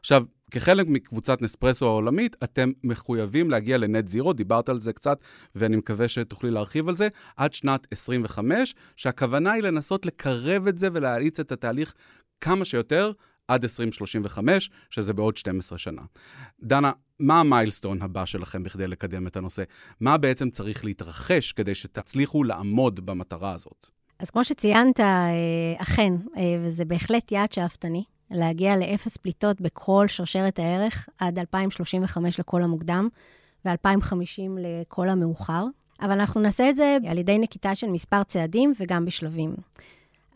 עכשיו, 0.00 0.24
כחלק 0.50 0.86
מקבוצת 0.88 1.42
נספרסו 1.42 1.86
העולמית, 1.86 2.36
אתם 2.44 2.70
מחויבים 2.84 3.50
להגיע 3.50 3.78
ל-net 3.78 4.08
zero, 4.08 4.32
דיברת 4.32 4.68
על 4.68 4.80
זה 4.80 4.92
קצת, 4.92 5.18
ואני 5.54 5.76
מקווה 5.76 6.08
שתוכלי 6.08 6.50
להרחיב 6.50 6.88
על 6.88 6.94
זה, 6.94 7.08
עד 7.36 7.52
שנת 7.52 7.86
2050, 7.90 8.74
שהכוונה 8.96 9.52
היא 9.52 9.62
לנסות 9.62 10.06
לקרב 10.06 10.66
את 10.66 10.78
זה 10.78 10.88
ולהאיץ 10.92 11.40
את 11.40 11.52
התהליך 11.52 11.94
כמה 12.40 12.64
שיותר 12.64 13.12
עד 13.48 13.62
2035, 13.64 14.70
שזה 14.90 15.12
בעוד 15.12 15.36
12 15.36 15.78
שנה. 15.78 16.02
דנה, 16.62 16.92
מה 17.20 17.40
המיילסטון 17.40 18.02
הבא 18.02 18.24
שלכם 18.24 18.62
בכדי 18.62 18.86
לקדם 18.86 19.26
את 19.26 19.36
הנושא? 19.36 19.62
מה 20.00 20.18
בעצם 20.18 20.50
צריך 20.50 20.84
להתרחש 20.84 21.52
כדי 21.52 21.74
שתצליחו 21.74 22.44
לעמוד 22.44 23.06
במטרה 23.06 23.52
הזאת? 23.52 23.90
אז 24.18 24.30
כמו 24.30 24.44
שציינת, 24.44 25.00
אה, 25.00 25.06
אכן, 25.76 26.12
אה, 26.36 26.42
וזה 26.60 26.84
בהחלט 26.84 27.32
יעד 27.32 27.52
שאפתני, 27.52 28.04
להגיע 28.30 28.76
לאפס 28.76 29.16
פליטות 29.16 29.60
בכל 29.60 30.04
שרשרת 30.08 30.58
הערך 30.58 31.08
עד 31.18 31.38
2035 31.38 32.40
לכל 32.40 32.62
המוקדם 32.62 33.08
ו-2050 33.64 34.58
לכל 34.58 35.08
המאוחר. 35.08 35.64
אבל 36.00 36.12
אנחנו 36.12 36.40
נעשה 36.40 36.70
את 36.70 36.76
זה 36.76 36.98
על 37.08 37.18
ידי 37.18 37.38
נקיטה 37.38 37.74
של 37.74 37.86
מספר 37.86 38.22
צעדים 38.22 38.72
וגם 38.80 39.04
בשלבים. 39.04 39.54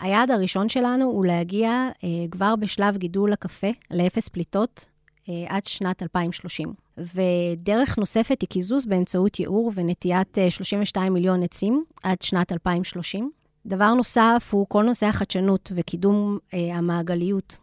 היעד 0.00 0.30
הראשון 0.30 0.68
שלנו 0.68 1.04
הוא 1.04 1.26
להגיע 1.26 1.88
אה, 2.04 2.08
כבר 2.30 2.56
בשלב 2.56 2.96
גידול 2.96 3.32
הקפה 3.32 3.70
לאפס 3.90 4.28
פליטות 4.28 4.84
אה, 5.28 5.44
עד 5.48 5.64
שנת 5.64 6.02
2030. 6.02 6.72
ודרך 6.98 7.98
נוספת 7.98 8.40
היא 8.40 8.48
קיזוז 8.48 8.86
באמצעות 8.86 9.40
ייעור 9.40 9.72
ונטיעת 9.74 10.38
אה, 10.38 10.50
32 10.50 11.12
מיליון 11.12 11.42
עצים 11.42 11.84
עד 12.02 12.22
שנת 12.22 12.52
2030. 12.52 13.30
דבר 13.66 13.94
נוסף 13.94 14.48
הוא 14.52 14.66
כל 14.68 14.84
נושא 14.84 15.06
החדשנות 15.06 15.72
וקידום 15.74 16.38
אה, 16.54 16.76
המעגליות 16.76 17.56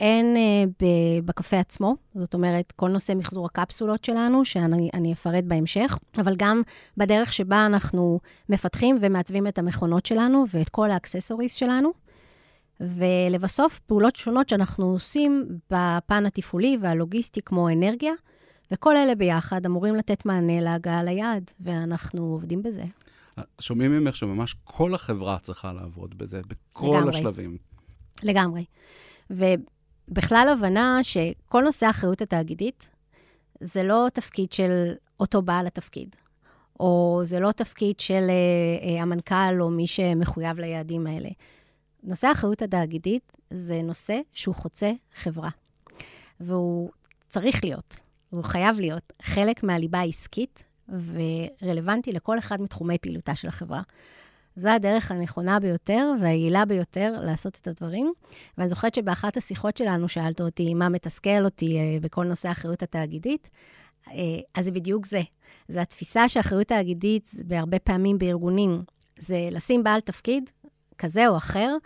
הן 0.00 0.36
uh, 0.36 0.82
בקפה 1.24 1.58
עצמו, 1.58 1.96
זאת 2.14 2.34
אומרת, 2.34 2.72
כל 2.76 2.88
נושא 2.88 3.12
מחזור 3.16 3.46
הקפסולות 3.46 4.04
שלנו, 4.04 4.44
שאני 4.44 5.12
אפרט 5.12 5.44
בהמשך, 5.44 5.98
אבל 6.18 6.34
גם 6.36 6.62
בדרך 6.96 7.32
שבה 7.32 7.66
אנחנו 7.66 8.20
מפתחים 8.48 8.98
ומעצבים 9.00 9.46
את 9.46 9.58
המכונות 9.58 10.06
שלנו 10.06 10.44
ואת 10.54 10.68
כל 10.68 10.90
ה-accessories 10.90 11.54
שלנו. 11.54 11.92
ולבסוף, 12.80 13.78
פעולות 13.78 14.16
שונות 14.16 14.48
שאנחנו 14.48 14.92
עושים 14.92 15.46
בפן 15.70 16.26
התפעולי 16.26 16.78
והלוגיסטי, 16.80 17.42
כמו 17.42 17.68
אנרגיה, 17.68 18.12
וכל 18.70 18.96
אלה 18.96 19.14
ביחד 19.14 19.66
אמורים 19.66 19.94
לתת 19.94 20.26
מענה 20.26 20.60
להגעה 20.60 21.02
ליעד, 21.02 21.50
ואנחנו 21.60 22.22
עובדים 22.22 22.62
בזה. 22.62 22.84
שומעים 23.60 23.92
ממך 23.92 24.16
שממש 24.16 24.54
כל 24.64 24.94
החברה 24.94 25.38
צריכה 25.38 25.72
לעבוד 25.72 26.18
בזה, 26.18 26.40
בכל 26.48 26.96
לגמרי. 26.96 27.16
השלבים. 27.16 27.56
לגמרי. 28.22 28.64
ו... 29.30 29.44
בכלל 30.08 30.48
הבנה 30.52 30.98
שכל 31.02 31.62
נושא 31.62 31.86
האחריות 31.86 32.22
התאגידית 32.22 32.88
זה 33.60 33.82
לא 33.82 34.06
תפקיד 34.14 34.52
של 34.52 34.94
אותו 35.20 35.42
בעל 35.42 35.66
התפקיד, 35.66 36.16
או 36.80 37.20
זה 37.24 37.40
לא 37.40 37.52
תפקיד 37.52 38.00
של 38.00 38.26
uh, 38.28 38.84
uh, 38.84 39.02
המנכ"ל 39.02 39.60
או 39.60 39.70
מי 39.70 39.86
שמחויב 39.86 40.58
ליעדים 40.58 41.06
האלה. 41.06 41.28
נושא 42.02 42.26
האחריות 42.26 42.62
התאגידית 42.62 43.32
זה 43.50 43.82
נושא 43.82 44.20
שהוא 44.32 44.54
חוצה 44.54 44.92
חברה, 45.14 45.50
והוא 46.40 46.90
צריך 47.28 47.64
להיות, 47.64 47.96
הוא 48.30 48.44
חייב 48.44 48.80
להיות 48.80 49.12
חלק 49.22 49.62
מהליבה 49.62 49.98
העסקית 49.98 50.64
ורלוונטי 50.88 52.12
לכל 52.12 52.38
אחד 52.38 52.60
מתחומי 52.60 52.98
פעילותה 52.98 53.34
של 53.34 53.48
החברה. 53.48 53.82
זו 54.58 54.68
הדרך 54.68 55.10
הנכונה 55.10 55.60
ביותר 55.60 56.12
והיעילה 56.20 56.64
ביותר 56.64 57.14
לעשות 57.22 57.58
את 57.62 57.68
הדברים. 57.68 58.12
ואני 58.58 58.68
זוכרת 58.68 58.94
שבאחת 58.94 59.36
השיחות 59.36 59.76
שלנו 59.76 60.08
שאלת 60.08 60.40
אותי 60.40 60.74
מה 60.74 60.88
מתסכל 60.88 61.44
אותי 61.44 61.78
אה, 61.78 61.98
בכל 62.00 62.24
נושא 62.24 62.48
האחריות 62.48 62.82
התאגידית, 62.82 63.50
אה, 64.08 64.14
אז 64.54 64.64
זה 64.64 64.70
בדיוק 64.70 65.06
זה. 65.06 65.22
זו 65.68 65.80
התפיסה 65.80 66.28
שאחריות 66.28 66.66
תאגידית, 66.66 67.30
בהרבה 67.46 67.78
פעמים 67.78 68.18
בארגונים, 68.18 68.82
זה 69.18 69.48
לשים 69.50 69.84
בעל 69.84 70.00
תפקיד 70.00 70.50
כזה 70.98 71.28
או 71.28 71.36
אחר, 71.36 71.76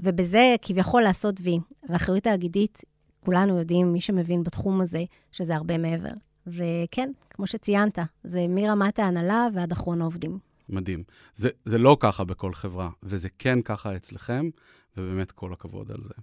ובזה 0.00 0.54
כביכול 0.62 1.02
לעשות 1.02 1.40
וי. 1.42 1.58
ואחריות 1.88 2.22
תאגידית, 2.22 2.80
כולנו 3.24 3.58
יודעים, 3.58 3.92
מי 3.92 4.00
שמבין 4.00 4.42
בתחום 4.42 4.80
הזה, 4.80 5.04
שזה 5.32 5.54
הרבה 5.54 5.78
מעבר. 5.78 6.12
וכן, 6.46 7.10
כמו 7.30 7.46
שציינת, 7.46 7.98
זה 8.24 8.46
מרמת 8.48 8.98
ההנהלה 8.98 9.48
ועד 9.52 9.72
אחרון 9.72 10.02
העובדים. 10.02 10.45
מדהים. 10.68 11.04
זה, 11.34 11.48
זה 11.64 11.78
לא 11.78 11.96
ככה 12.00 12.24
בכל 12.24 12.54
חברה, 12.54 12.90
וזה 13.02 13.28
כן 13.38 13.62
ככה 13.62 13.96
אצלכם, 13.96 14.50
ובאמת 14.96 15.32
כל 15.32 15.52
הכבוד 15.52 15.90
על 15.90 16.02
זה. 16.02 16.14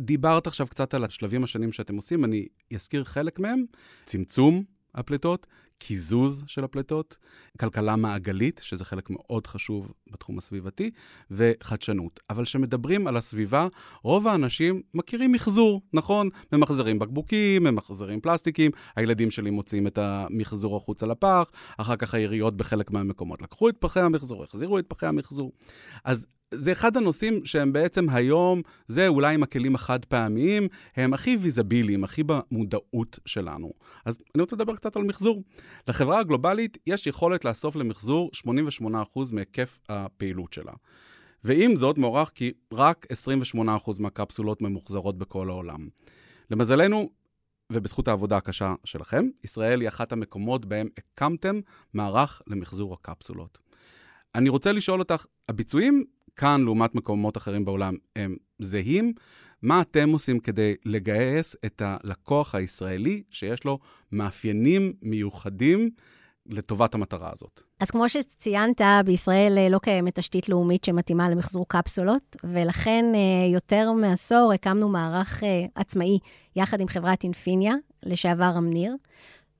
דיברת 0.00 0.46
עכשיו 0.46 0.66
קצת 0.66 0.94
על 0.94 1.04
השלבים 1.04 1.44
השונים 1.44 1.72
שאתם 1.72 1.96
עושים, 1.96 2.24
אני 2.24 2.46
אזכיר 2.74 3.04
חלק 3.04 3.38
מהם. 3.38 3.64
צמצום, 4.04 4.64
הפליטות, 4.94 5.46
קיזוז 5.78 6.44
של 6.46 6.64
הפליטות, 6.64 7.18
כלכלה 7.60 7.96
מעגלית, 7.96 8.60
שזה 8.64 8.84
חלק 8.84 9.10
מאוד 9.10 9.46
חשוב 9.46 9.92
בתחום 10.10 10.38
הסביבתי, 10.38 10.90
וחדשנות. 11.30 12.20
אבל 12.30 12.44
כשמדברים 12.44 13.06
על 13.06 13.16
הסביבה, 13.16 13.68
רוב 14.02 14.28
האנשים 14.28 14.82
מכירים 14.94 15.32
מחזור, 15.32 15.82
נכון? 15.92 16.28
ממחזרים 16.52 16.98
בקבוקים, 16.98 17.64
ממחזרים 17.64 18.20
פלסטיקים, 18.20 18.70
הילדים 18.96 19.30
שלי 19.30 19.50
מוציאים 19.50 19.86
את 19.86 19.98
המחזור 19.98 20.76
החוצה 20.76 21.06
לפח, 21.06 21.50
אחר 21.78 21.96
כך 21.96 22.14
העיריות 22.14 22.56
בחלק 22.56 22.90
מהמקומות 22.90 23.42
לקחו 23.42 23.68
את 23.68 23.76
פחי 23.78 24.00
המחזור, 24.00 24.44
החזירו 24.44 24.78
את 24.78 24.84
פחי 24.88 25.06
המחזור. 25.06 25.52
אז 26.04 26.26
זה 26.54 26.72
אחד 26.72 26.96
הנושאים 26.96 27.44
שהם 27.44 27.72
בעצם 27.72 28.08
היום, 28.08 28.62
זה 28.88 29.08
אולי 29.08 29.34
עם 29.34 29.42
הכלים 29.42 29.74
החד-פעמיים, 29.74 30.68
הם 30.96 31.14
הכי 31.14 31.36
ויזביליים, 31.36 32.04
הכי 32.04 32.22
במודעות 32.22 33.18
שלנו. 33.26 33.72
אז 34.04 34.18
אני 34.34 34.40
רוצה 34.42 34.56
לדבר 34.56 34.76
קצת 34.76 34.96
על 34.96 35.02
מחזור. 35.02 35.42
לחברה 35.88 36.18
הגלובלית 36.18 36.78
יש 36.86 37.06
יכולת 37.06 37.44
לאסוף 37.44 37.76
למחזור 37.76 38.30
88% 38.46 38.88
מהיקף 39.32 39.78
הפעילות 39.88 40.52
שלה. 40.52 40.72
ועם 41.44 41.76
זאת, 41.76 41.98
מוערך 41.98 42.32
כי 42.34 42.52
רק 42.72 43.06
28% 43.52 43.58
מהקפסולות 44.00 44.62
ממוחזרות 44.62 45.18
בכל 45.18 45.50
העולם. 45.50 45.88
למזלנו, 46.50 47.10
ובזכות 47.72 48.08
העבודה 48.08 48.36
הקשה 48.36 48.74
שלכם, 48.84 49.24
ישראל 49.44 49.80
היא 49.80 49.88
אחת 49.88 50.12
המקומות 50.12 50.64
בהם 50.64 50.88
הקמתם 50.98 51.60
מערך 51.94 52.42
למחזור 52.46 52.94
הקפסולות. 52.94 53.58
אני 54.34 54.48
רוצה 54.48 54.72
לשאול 54.72 55.00
אותך, 55.00 55.26
הביצועים 55.48 56.04
כאן, 56.40 56.60
לעומת 56.64 56.94
מקומות 56.94 57.36
אחרים 57.36 57.64
בעולם, 57.64 57.94
הם 58.16 58.36
זהים. 58.58 59.12
מה 59.62 59.80
אתם 59.80 60.08
עושים 60.08 60.38
כדי 60.38 60.74
לגייס 60.84 61.56
את 61.66 61.82
הלקוח 61.84 62.54
הישראלי 62.54 63.22
שיש 63.30 63.64
לו 63.64 63.78
מאפיינים 64.12 64.92
מיוחדים 65.02 65.90
לטובת 66.46 66.94
המטרה 66.94 67.30
הזאת? 67.32 67.62
אז 67.80 67.90
כמו 67.90 68.08
שציינת, 68.08 68.80
בישראל 69.04 69.58
אה, 69.58 69.68
לא 69.68 69.78
קיימת 69.78 70.18
תשתית 70.18 70.48
לאומית 70.48 70.84
שמתאימה 70.84 71.30
למחזור 71.30 71.68
קפסולות, 71.68 72.36
ולכן 72.44 73.04
אה, 73.14 73.52
יותר 73.52 73.92
מעשור 73.92 74.52
הקמנו 74.52 74.88
מערך 74.88 75.44
אה, 75.44 75.64
עצמאי 75.74 76.18
יחד 76.56 76.80
עם 76.80 76.88
חברת 76.88 77.24
אינפיניה, 77.24 77.74
לשעבר 78.02 78.54
אמניר, 78.58 78.96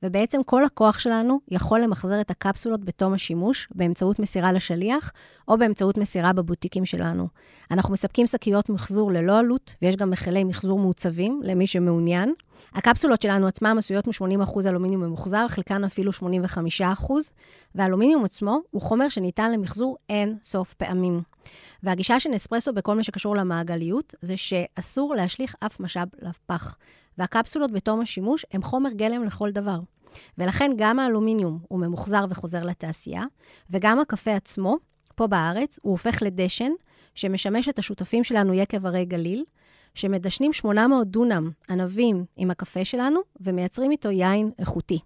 ובעצם 0.02 0.42
כל 0.42 0.62
לקוח 0.66 0.98
שלנו 0.98 1.40
יכול 1.48 1.80
למחזר 1.80 2.20
את 2.20 2.30
הקפסולות 2.30 2.84
בתום 2.84 3.14
השימוש 3.14 3.68
באמצעות 3.74 4.18
מסירה 4.18 4.52
לשליח, 4.52 5.12
או 5.48 5.58
באמצעות 5.58 5.98
מסירה 5.98 6.32
בבוטיקים 6.32 6.86
שלנו. 6.86 7.28
אנחנו 7.70 7.92
מספקים 7.92 8.26
שקיות 8.26 8.68
מחזור 8.68 9.12
ללא 9.12 9.38
עלות, 9.38 9.74
ויש 9.82 9.96
גם 9.96 10.10
מכלי 10.10 10.44
מחזור 10.44 10.78
מעוצבים 10.78 11.40
למי 11.44 11.66
שמעוניין. 11.66 12.34
הקפסולות 12.74 13.22
שלנו 13.22 13.46
עצמם 13.46 13.76
עשויות 13.78 14.06
מ-80% 14.06 14.68
אלומיניום 14.68 15.02
ממוחזר, 15.02 15.48
חלקן 15.48 15.84
אפילו 15.84 16.12
85%, 16.12 16.22
והאלומיניום 17.74 18.24
עצמו 18.24 18.60
הוא 18.70 18.82
חומר 18.82 19.08
שניתן 19.08 19.52
למחזור 19.52 19.96
אין 20.08 20.36
סוף 20.42 20.74
פעמים. 20.74 21.22
והגישה 21.82 22.20
של 22.20 22.30
נספרסו 22.30 22.72
בכל 22.72 22.94
מה 22.94 23.02
שקשור 23.02 23.36
למעגליות, 23.36 24.14
זה 24.22 24.36
שאסור 24.36 25.14
להשליך 25.14 25.54
אף 25.60 25.80
משאב 25.80 26.08
לפח. 26.22 26.76
והקפסולות 27.20 27.72
בתום 27.72 28.00
השימוש 28.00 28.46
הם 28.52 28.62
חומר 28.62 28.90
גלם 28.90 29.24
לכל 29.24 29.50
דבר. 29.50 29.78
ולכן 30.38 30.70
גם 30.76 30.98
האלומיניום 30.98 31.58
הוא 31.68 31.80
ממוחזר 31.80 32.24
וחוזר 32.28 32.64
לתעשייה, 32.64 33.24
וגם 33.70 33.98
הקפה 33.98 34.34
עצמו, 34.34 34.76
פה 35.14 35.26
בארץ, 35.26 35.78
הוא 35.82 35.90
הופך 35.90 36.22
לדשן, 36.22 36.72
שמשמש 37.14 37.68
את 37.68 37.78
השותפים 37.78 38.24
שלנו 38.24 38.54
יקב 38.54 38.86
הרי 38.86 39.04
גליל, 39.04 39.44
שמדשנים 39.94 40.52
800 40.52 41.08
דונם 41.08 41.50
ענבים 41.70 42.24
עם 42.36 42.50
הקפה 42.50 42.84
שלנו, 42.84 43.20
ומייצרים 43.40 43.90
איתו 43.90 44.10
יין 44.10 44.50
איכותי. 44.58 44.98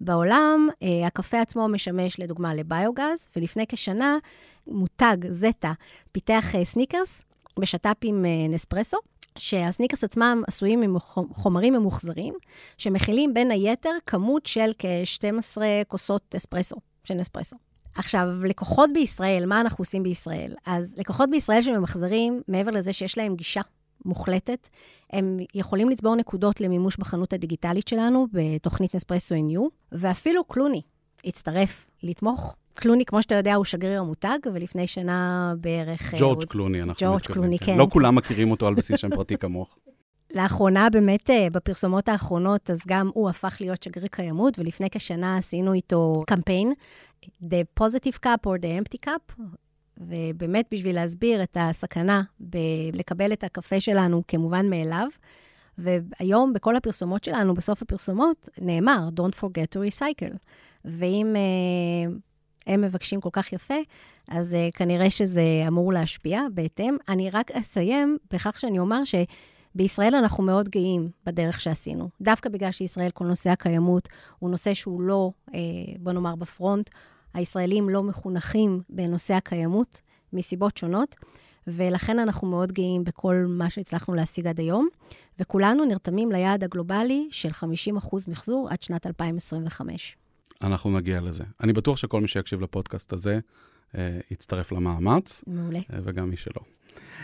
בעולם, 0.00 0.68
אה, 0.82 1.06
הקפה 1.06 1.40
עצמו 1.40 1.68
משמש 1.68 2.20
לדוגמה 2.20 2.54
לביוגז, 2.54 3.28
ולפני 3.36 3.64
כשנה 3.68 4.18
מותג 4.66 5.16
זטה 5.30 5.72
פיתח 6.12 6.54
אה, 6.54 6.64
סניקרס 6.64 7.22
בשת"פ 7.58 7.96
עם 8.02 8.24
אה, 8.24 8.48
נספרסו, 8.48 8.96
שהסניקרס 9.36 10.04
עצמם 10.04 10.42
עשויים 10.46 10.94
מחומרים 11.16 11.74
ממוחזרים, 11.74 12.34
שמכילים 12.78 13.34
בין 13.34 13.50
היתר 13.50 13.90
כמות 14.06 14.46
של 14.46 14.72
כ-12 14.78 15.58
כוסות 15.88 16.34
אספרסו, 16.34 16.76
של 17.04 17.14
נספרסו. 17.14 17.56
עכשיו, 17.94 18.28
לקוחות 18.44 18.90
בישראל, 18.94 19.46
מה 19.46 19.60
אנחנו 19.60 19.82
עושים 19.82 20.02
בישראל? 20.02 20.54
אז 20.66 20.94
לקוחות 20.96 21.30
בישראל 21.30 21.62
שממחזרים, 21.62 22.42
מעבר 22.48 22.70
לזה 22.70 22.92
שיש 22.92 23.18
להם 23.18 23.36
גישה 23.36 23.60
מוחלטת, 24.04 24.68
הם 25.12 25.38
יכולים 25.54 25.88
לצבור 25.88 26.16
נקודות 26.16 26.60
למימוש 26.60 26.96
בחנות 26.96 27.32
הדיגיטלית 27.32 27.88
שלנו, 27.88 28.26
בתוכנית 28.32 28.94
נספרסו 28.94 29.34
NU, 29.34 29.60
ואפילו 29.92 30.44
קלוני 30.44 30.82
הצטרף 31.24 31.90
לתמוך 32.02 32.56
קלוני, 32.76 33.04
כמו 33.04 33.22
שאתה 33.22 33.34
יודע, 33.34 33.54
הוא 33.54 33.64
שגריר 33.64 34.00
המותג, 34.00 34.38
ולפני 34.52 34.86
שנה 34.86 35.52
בערך... 35.60 36.14
אה, 36.14 36.18
ג'ורג' 36.20 36.36
הוא... 36.36 36.48
קלוני, 36.48 36.82
אנחנו 36.82 37.06
ג'ורג' 37.06 37.22
קלוני, 37.22 37.58
כן. 37.58 37.76
לא 37.76 37.86
כולם 37.90 38.14
מכירים 38.14 38.50
אותו 38.50 38.66
על 38.66 38.74
בסיס 38.74 39.00
שם 39.00 39.10
פרטי 39.10 39.36
כמוך. 39.42 39.78
לאחרונה, 40.34 40.90
באמת, 40.90 41.30
אה, 41.30 41.46
בפרסומות 41.52 42.08
האחרונות, 42.08 42.70
אז 42.70 42.78
גם 42.88 43.10
הוא 43.14 43.30
הפך 43.30 43.56
להיות 43.60 43.82
שגריר 43.82 44.08
קיימות, 44.10 44.58
ולפני 44.58 44.90
כשנה 44.90 45.36
עשינו 45.36 45.72
איתו 45.72 46.22
קמפיין, 46.26 46.72
The 47.24 47.80
Positive 47.80 48.18
Cup 48.24 48.46
or 48.46 48.60
The 48.60 48.84
Empty 48.84 49.08
Cup, 49.08 49.42
ובאמת 49.98 50.66
בשביל 50.70 50.94
להסביר 50.94 51.42
את 51.42 51.56
הסכנה 51.60 52.22
בלקבל 52.40 53.32
את 53.32 53.44
הקפה 53.44 53.80
שלנו 53.80 54.22
כמובן 54.28 54.70
מאליו. 54.70 55.08
והיום 55.78 56.52
בכל 56.52 56.76
הפרסומות 56.76 57.24
שלנו, 57.24 57.54
בסוף 57.54 57.82
הפרסומות, 57.82 58.48
נאמר, 58.60 59.08
Don't 59.16 59.34
forget 59.40 59.76
to 59.76 59.78
recycle. 59.78 60.36
ואם 60.84 61.34
uh, 61.34 62.12
הם 62.66 62.80
מבקשים 62.80 63.20
כל 63.20 63.28
כך 63.32 63.52
יפה, 63.52 63.74
אז 64.28 64.52
uh, 64.52 64.76
כנראה 64.76 65.10
שזה 65.10 65.42
אמור 65.68 65.92
להשפיע 65.92 66.40
בהתאם. 66.54 66.96
אני 67.08 67.30
רק 67.30 67.50
אסיים 67.50 68.18
בכך 68.30 68.60
שאני 68.60 68.78
אומר 68.78 69.02
שבישראל 69.04 70.14
אנחנו 70.14 70.44
מאוד 70.44 70.68
גאים 70.68 71.10
בדרך 71.26 71.60
שעשינו. 71.60 72.08
דווקא 72.20 72.48
בגלל 72.48 72.70
שישראל, 72.70 73.10
כל 73.10 73.24
נושא 73.24 73.50
הקיימות 73.50 74.08
הוא 74.38 74.50
נושא 74.50 74.74
שהוא 74.74 75.00
לא, 75.00 75.30
uh, 75.48 75.52
בוא 75.98 76.12
נאמר, 76.12 76.34
בפרונט. 76.34 76.90
הישראלים 77.34 77.88
לא 77.88 78.02
מחונכים 78.02 78.82
בנושא 78.90 79.34
הקיימות, 79.34 80.00
מסיבות 80.32 80.76
שונות, 80.76 81.14
ולכן 81.66 82.18
אנחנו 82.18 82.48
מאוד 82.48 82.72
גאים 82.72 83.04
בכל 83.04 83.44
מה 83.48 83.70
שהצלחנו 83.70 84.14
להשיג 84.14 84.46
עד 84.46 84.60
היום, 84.60 84.88
וכולנו 85.38 85.84
נרתמים 85.84 86.32
ליעד 86.32 86.64
הגלובלי 86.64 87.28
של 87.30 87.50
50% 87.50 88.16
מחזור 88.28 88.68
עד 88.70 88.82
שנת 88.82 89.06
2025. 89.06 90.16
אנחנו 90.62 90.90
נגיע 90.90 91.20
לזה. 91.20 91.44
אני 91.60 91.72
בטוח 91.72 91.96
שכל 91.96 92.20
מי 92.20 92.28
שיקשיב 92.28 92.60
לפודקאסט 92.60 93.12
הזה 93.12 93.40
אה, 93.96 94.18
יצטרף 94.30 94.72
למאמץ. 94.72 95.44
מעולה. 95.46 95.78
אה, 95.78 95.98
וגם 96.04 96.30
מי 96.30 96.36
שלא. 96.36 96.62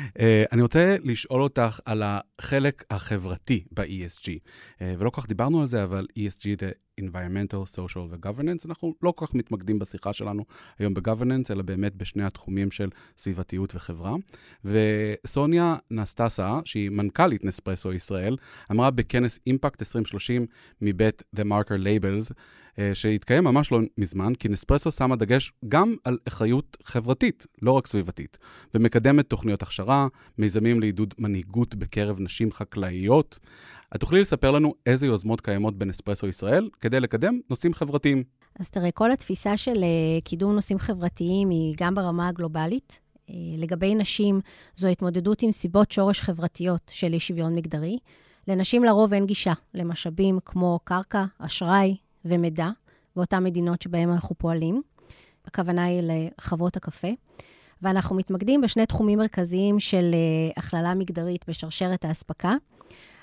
Uh, 0.06 0.20
אני 0.52 0.62
רוצה 0.62 0.96
לשאול 1.04 1.42
אותך 1.42 1.80
על 1.84 2.02
החלק 2.04 2.84
החברתי 2.90 3.64
ב-ESG, 3.72 4.24
uh, 4.24 4.82
ולא 4.98 5.10
כל 5.10 5.20
כך 5.20 5.28
דיברנו 5.28 5.60
על 5.60 5.66
זה, 5.66 5.82
אבל 5.82 6.06
ESG 6.18 6.60
זה 6.60 6.70
environmental, 7.00 7.76
social 7.76 8.06
ו-governance. 8.10 8.66
אנחנו 8.66 8.94
לא 9.02 9.12
כל 9.16 9.26
כך 9.26 9.34
מתמקדים 9.34 9.78
בשיחה 9.78 10.12
שלנו 10.12 10.44
היום 10.78 10.94
ב-governance, 10.94 11.50
אלא 11.50 11.62
באמת 11.62 11.94
בשני 11.94 12.24
התחומים 12.24 12.70
של 12.70 12.88
סביבתיות 13.16 13.74
וחברה. 13.74 14.14
וסוניה 14.64 15.76
נסטסה, 15.90 16.60
שהיא 16.64 16.90
מנכ"לית 16.90 17.44
נספרסו 17.44 17.92
ישראל, 17.92 18.36
אמרה 18.70 18.90
בכנס 18.90 19.38
אימפקט 19.46 19.82
2030 19.82 20.46
מבית 20.80 21.22
The 21.36 21.42
Marker 21.42 21.78
Labels, 21.84 22.34
אה, 22.78 22.94
שהתקיים 22.94 23.44
ממש 23.44 23.72
לא 23.72 23.80
מזמן, 23.98 24.34
כי 24.34 24.48
נספרסו 24.48 24.90
שמה 24.90 25.16
דגש 25.16 25.52
גם 25.68 25.94
על 26.04 26.18
אחריות 26.28 26.76
חברתית, 26.84 27.46
לא 27.62 27.72
רק 27.72 27.86
סביבתית, 27.86 28.38
ומקדמת 28.74 29.26
תוכניות 29.26 29.62
הכשרה, 29.62 30.06
מיזמים 30.38 30.80
לעידוד 30.80 31.14
מנהיגות 31.18 31.74
בקרב 31.74 32.20
נשים 32.20 32.52
חקלאיות. 32.52 33.40
את 33.94 34.00
תוכלי 34.00 34.20
לספר 34.20 34.50
לנו 34.50 34.74
איזה 34.86 35.06
יוזמות 35.06 35.40
קיימות 35.40 35.78
בנספרסו 35.78 36.28
ישראל 36.28 36.68
כדי 36.80 37.00
לקדם 37.00 37.40
נושאים 37.50 37.74
חברתיים. 37.74 38.24
אז 38.60 38.70
תראה, 38.70 38.90
כל 38.90 39.12
התפיסה 39.12 39.56
של 39.56 39.82
אה, 39.82 40.20
קידום 40.24 40.54
נושאים 40.54 40.78
חברתיים 40.78 41.50
היא 41.50 41.74
גם 41.76 41.94
ברמה 41.94 42.28
הגלובלית. 42.28 43.00
אה, 43.30 43.34
לגבי 43.56 43.94
נשים, 43.94 44.40
זו 44.76 44.88
התמודדות 44.88 45.42
עם 45.42 45.52
סיבות 45.52 45.90
שורש 45.90 46.20
חברתיות 46.20 46.90
של 46.94 47.12
אי 47.12 47.20
שוויון 47.20 47.54
מגדרי. 47.54 47.98
לנשים 48.48 48.84
לרוב 48.84 49.12
אין 49.12 49.26
גישה 49.26 49.52
למשאבים 49.74 50.38
כמו 50.44 50.78
קרקע, 50.84 51.24
אשראי 51.38 51.96
ומידע 52.24 52.68
באותן 53.16 53.44
מדינות 53.44 53.82
שבהן 53.82 54.08
אנחנו 54.10 54.38
פועלים. 54.38 54.82
הכוונה 55.46 55.84
היא 55.84 56.02
לחוות 56.02 56.76
הקפה. 56.76 57.08
ואנחנו 57.82 58.16
מתמקדים 58.16 58.60
בשני 58.60 58.86
תחומים 58.86 59.18
מרכזיים 59.18 59.80
של 59.80 60.14
uh, 60.14 60.52
הכללה 60.56 60.94
מגדרית 60.94 61.44
בשרשרת 61.48 62.04
האספקה. 62.04 62.54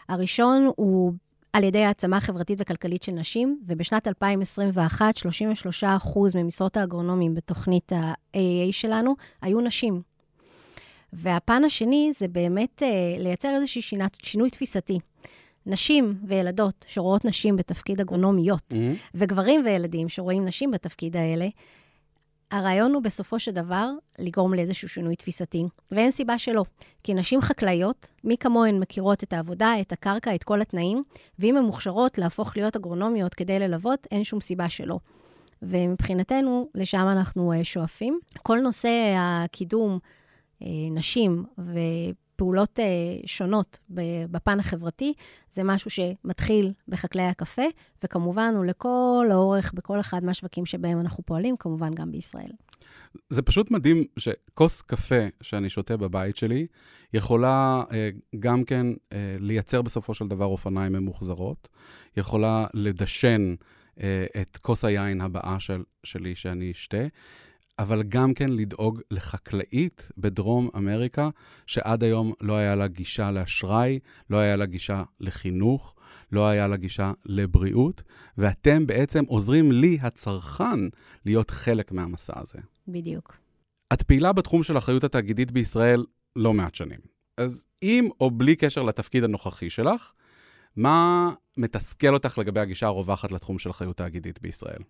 הראשון 0.10 0.72
הוא 0.76 1.14
על 1.54 1.64
ידי 1.64 1.84
העצמה 1.84 2.20
חברתית 2.20 2.62
וכלכלית 2.62 3.04
של 3.04 3.12
נשים, 3.12 3.60
ובשנת 3.66 4.08
2021, 4.08 5.18
33% 5.18 6.20
ממשרות 6.36 6.78
האגרונומים 6.78 7.36
בתוכנית 7.36 7.94
ה-AAA 7.94 8.72
שלנו 8.72 9.16
היו 9.42 9.62
נשים. 9.62 10.02
והפן 11.14 11.64
השני 11.64 12.12
זה 12.16 12.28
באמת 12.28 12.84
uh, 12.84 13.20
לייצר 13.20 13.56
איזשהו 13.56 13.98
שינוי 14.22 14.50
תפיסתי. 14.50 15.00
נשים 15.66 16.16
וילדות 16.28 16.86
שרואות 16.88 17.26
נשים 17.26 17.56
בתפקיד 17.56 18.02
אגרונומיות, 18.02 18.74
Mm-hmm. 18.74 19.08
וגברים 19.16 19.62
וילדים 19.66 20.10
שרואים 20.10 20.46
נשים 20.46 20.72
בתפקיד 20.72 21.18
האלה, 21.18 21.48
הרעיון 22.52 22.94
הוא 22.94 23.04
בסופו 23.04 23.40
של 23.40 23.52
דבר 23.52 23.90
לגרום 24.20 24.54
לאיזשהו 24.54 24.90
שינוי 24.90 25.16
תפיסתי, 25.16 25.64
ואין 25.92 26.12
סיבה 26.12 26.38
שלא. 26.38 26.64
כי 27.04 27.14
נשים 27.14 27.42
חקלאיות, 27.42 28.10
מי 28.24 28.38
כמוהן 28.38 28.80
מכירות 28.80 29.24
את 29.24 29.34
העבודה, 29.34 29.74
את 29.82 29.92
הקרקע, 29.92 30.36
את 30.36 30.44
כל 30.44 30.62
התנאים, 30.62 31.04
ואם 31.40 31.58
הן 31.58 31.64
מוכשרות 31.64 32.18
להפוך 32.18 32.58
להיות 32.58 32.76
אגרונומיות 32.76 33.34
כדי 33.34 33.60
ללוות, 33.60 34.08
אין 34.12 34.24
שום 34.24 34.42
סיבה 34.42 34.70
שלא. 34.70 35.00
ומבחינתנו, 35.62 36.70
לשם 36.76 37.08
אנחנו 37.12 37.54
אה, 37.54 37.64
שואפים. 37.64 38.20
כל 38.44 38.60
נושא 38.60 39.16
הקידום 39.18 40.00
אה, 40.62 40.68
נשים 40.92 41.46
ופעולות 41.58 42.29
אה, 42.80 42.86
שונות 43.26 43.80
בפן 44.32 44.60
החברתי, 44.60 45.14
זה 45.52 45.64
משהו 45.64 45.90
שמתחיל 45.92 46.74
בחקלאי 46.88 47.26
הקפה, 47.26 47.64
וכמובן 48.04 48.54
הוא 48.56 48.66
לכל 48.66 49.28
האורך 49.32 49.74
בכל 49.74 50.00
אחד 50.00 50.24
מהשווקים 50.24 50.66
שבהם 50.66 51.00
אנחנו 51.00 51.24
פועלים, 51.26 51.58
כמובן 51.58 51.94
גם 51.94 52.12
בישראל. 52.12 52.52
זה 53.30 53.42
פשוט 53.42 53.72
מדהים 53.72 54.04
שכוס 54.18 54.82
קפה 54.82 55.28
שאני 55.42 55.70
שותה 55.70 55.98
בבית 55.98 56.38
שלי, 56.38 56.68
יכולה 57.14 57.84
אה, 57.92 58.10
גם 58.40 58.64
כן 58.64 58.88
אה, 59.14 59.36
לייצר 59.40 59.82
בסופו 59.82 60.14
של 60.14 60.28
דבר 60.28 60.46
אופניים 60.46 60.94
ממוחזרות, 60.94 61.70
יכולה 62.18 62.66
לדשן 62.74 63.56
אה, 64.02 64.26
את 64.42 64.58
כוס 64.58 64.86
היין 64.86 65.22
הבאה 65.22 65.60
של, 65.60 65.84
שלי 66.04 66.36
שאני 66.36 66.72
אשתה, 66.72 67.04
אבל 67.80 68.04
גם 68.04 68.34
כן 68.34 68.50
לדאוג 68.50 69.02
לחקלאית 69.12 70.12
בדרום 70.18 70.70
אמריקה, 70.78 71.30
שעד 71.66 72.04
היום 72.04 72.34
לא 72.42 72.54
היה 72.54 72.76
לה 72.76 72.88
גישה 72.88 73.32
לאשראי, 73.32 74.00
לא 74.30 74.38
היה 74.38 74.56
לה 74.56 74.66
גישה 74.66 75.04
לחינוך, 75.20 75.96
לא 76.32 76.48
היה 76.48 76.68
לה 76.68 76.78
גישה 76.78 77.12
לבריאות, 77.26 78.04
ואתם 78.38 78.88
בעצם 78.88 79.24
עוזרים 79.28 79.72
לי, 79.72 79.98
הצרכן, 80.02 80.80
להיות 81.26 81.50
חלק 81.50 81.92
מהמסע 81.92 82.40
הזה. 82.40 82.60
בדיוק. 82.88 83.38
את 83.94 84.04
פעילה 84.04 84.34
בתחום 84.34 84.64
של 84.64 84.78
אחריות 84.78 85.04
התאגידית 85.04 85.52
בישראל 85.52 86.06
לא 86.36 86.54
מעט 86.54 86.76
שנים. 86.76 87.00
אז 87.38 87.68
עם 87.82 88.10
או 88.22 88.32
בלי 88.32 88.56
קשר 88.56 88.82
לתפקיד 88.82 89.24
הנוכחי 89.24 89.70
שלך, 89.70 90.12
מה 90.76 91.30
מתסכל 91.58 92.14
אותך 92.14 92.38
לגבי 92.38 92.60
הגישה 92.60 92.88
הרווחת 92.88 93.32
לתחום 93.32 93.60
של 93.60 93.70
אחריות 93.70 93.98
תאגידית 93.98 94.42
בישראל? 94.42 94.82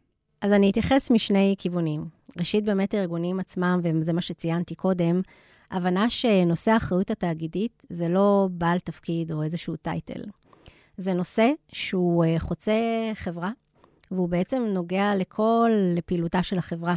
אז 0.41 0.53
אני 0.53 0.69
אתייחס 0.69 1.11
משני 1.11 1.55
כיוונים. 1.57 2.05
ראשית, 2.37 2.65
באמת 2.65 2.93
הארגונים 2.93 3.39
עצמם, 3.39 3.79
וזה 3.83 4.13
מה 4.13 4.21
שציינתי 4.21 4.75
קודם, 4.75 5.21
הבנה 5.71 6.09
שנושא 6.09 6.71
האחריות 6.71 7.11
התאגידית 7.11 7.83
זה 7.89 8.07
לא 8.07 8.47
בעל 8.51 8.79
תפקיד 8.79 9.31
או 9.31 9.43
איזשהו 9.43 9.75
טייטל. 9.75 10.21
זה 10.97 11.13
נושא 11.13 11.51
שהוא 11.71 12.25
אה, 12.25 12.39
חוצה 12.39 12.73
חברה, 13.13 13.51
והוא 14.11 14.29
בעצם 14.29 14.63
נוגע 14.73 15.15
לכל 15.15 15.71
פעילותה 16.05 16.43
של 16.43 16.57
החברה. 16.57 16.95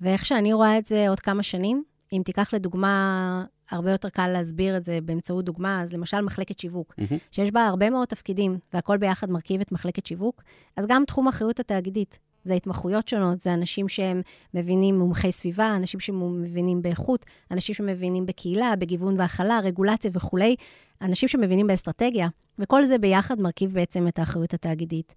ואיך 0.00 0.26
שאני 0.26 0.52
רואה 0.52 0.78
את 0.78 0.86
זה 0.86 1.08
עוד 1.08 1.20
כמה 1.20 1.42
שנים, 1.42 1.84
אם 2.12 2.22
תיקח 2.24 2.54
לדוגמה, 2.54 3.44
הרבה 3.70 3.90
יותר 3.90 4.08
קל 4.08 4.28
להסביר 4.28 4.76
את 4.76 4.84
זה 4.84 4.98
באמצעות 5.02 5.44
דוגמה, 5.44 5.82
אז 5.82 5.92
למשל 5.92 6.20
מחלקת 6.20 6.58
שיווק, 6.58 6.94
mm-hmm. 7.00 7.14
שיש 7.30 7.50
בה 7.50 7.66
הרבה 7.66 7.90
מאוד 7.90 8.08
תפקידים, 8.08 8.58
והכל 8.74 8.96
ביחד 8.96 9.30
מרכיב 9.30 9.60
את 9.60 9.72
מחלקת 9.72 10.06
שיווק, 10.06 10.42
אז 10.76 10.86
גם 10.88 11.04
תחום 11.06 11.26
האחריות 11.26 11.60
התאגידית. 11.60 12.18
זה 12.46 12.54
התמחויות 12.54 13.08
שונות, 13.08 13.40
זה 13.40 13.54
אנשים 13.54 13.88
שהם 13.88 14.22
מבינים 14.54 14.98
מומחי 14.98 15.32
סביבה, 15.32 15.76
אנשים 15.76 16.00
שמבינים 16.00 16.82
באיכות, 16.82 17.26
אנשים 17.50 17.74
שמבינים 17.74 18.26
בקהילה, 18.26 18.76
בגיוון 18.78 19.20
והכלה, 19.20 19.60
רגולציה 19.64 20.10
וכולי, 20.14 20.56
אנשים 21.02 21.28
שמבינים 21.28 21.66
באסטרטגיה, 21.66 22.28
וכל 22.58 22.84
זה 22.84 22.98
ביחד 22.98 23.40
מרכיב 23.40 23.72
בעצם 23.74 24.08
את 24.08 24.18
האחריות 24.18 24.54
התאגידית. 24.54 25.14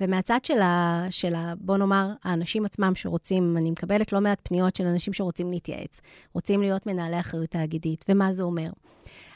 ומהצד 0.00 0.38
של, 0.44 0.60
ה, 0.60 1.06
של 1.10 1.34
ה, 1.34 1.54
בוא 1.60 1.76
נאמר, 1.76 2.12
האנשים 2.24 2.64
עצמם 2.64 2.92
שרוצים, 2.94 3.56
אני 3.56 3.70
מקבלת 3.70 4.12
לא 4.12 4.20
מעט 4.20 4.40
פניות 4.42 4.76
של 4.76 4.86
אנשים 4.86 5.12
שרוצים 5.12 5.50
להתייעץ, 5.50 6.00
רוצים 6.32 6.60
להיות 6.60 6.86
מנהלי 6.86 7.20
אחריות 7.20 7.50
תאגידית, 7.50 8.04
ומה 8.08 8.32
זה 8.32 8.42
אומר. 8.42 8.70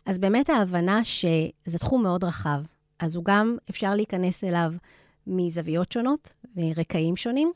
אז 0.07 0.19
באמת 0.19 0.51
ההבנה 0.51 1.05
שזה 1.05 1.79
תחום 1.79 2.03
מאוד 2.03 2.25
רחב, 2.25 2.61
אז 2.99 3.17
הוא 3.17 3.25
גם, 3.25 3.57
אפשר 3.71 3.95
להיכנס 3.95 4.45
אליו 4.45 4.73
מזוויות 5.31 5.93
שונות 5.93 6.35
ורקעים 6.57 7.17
שונים, 7.17 7.53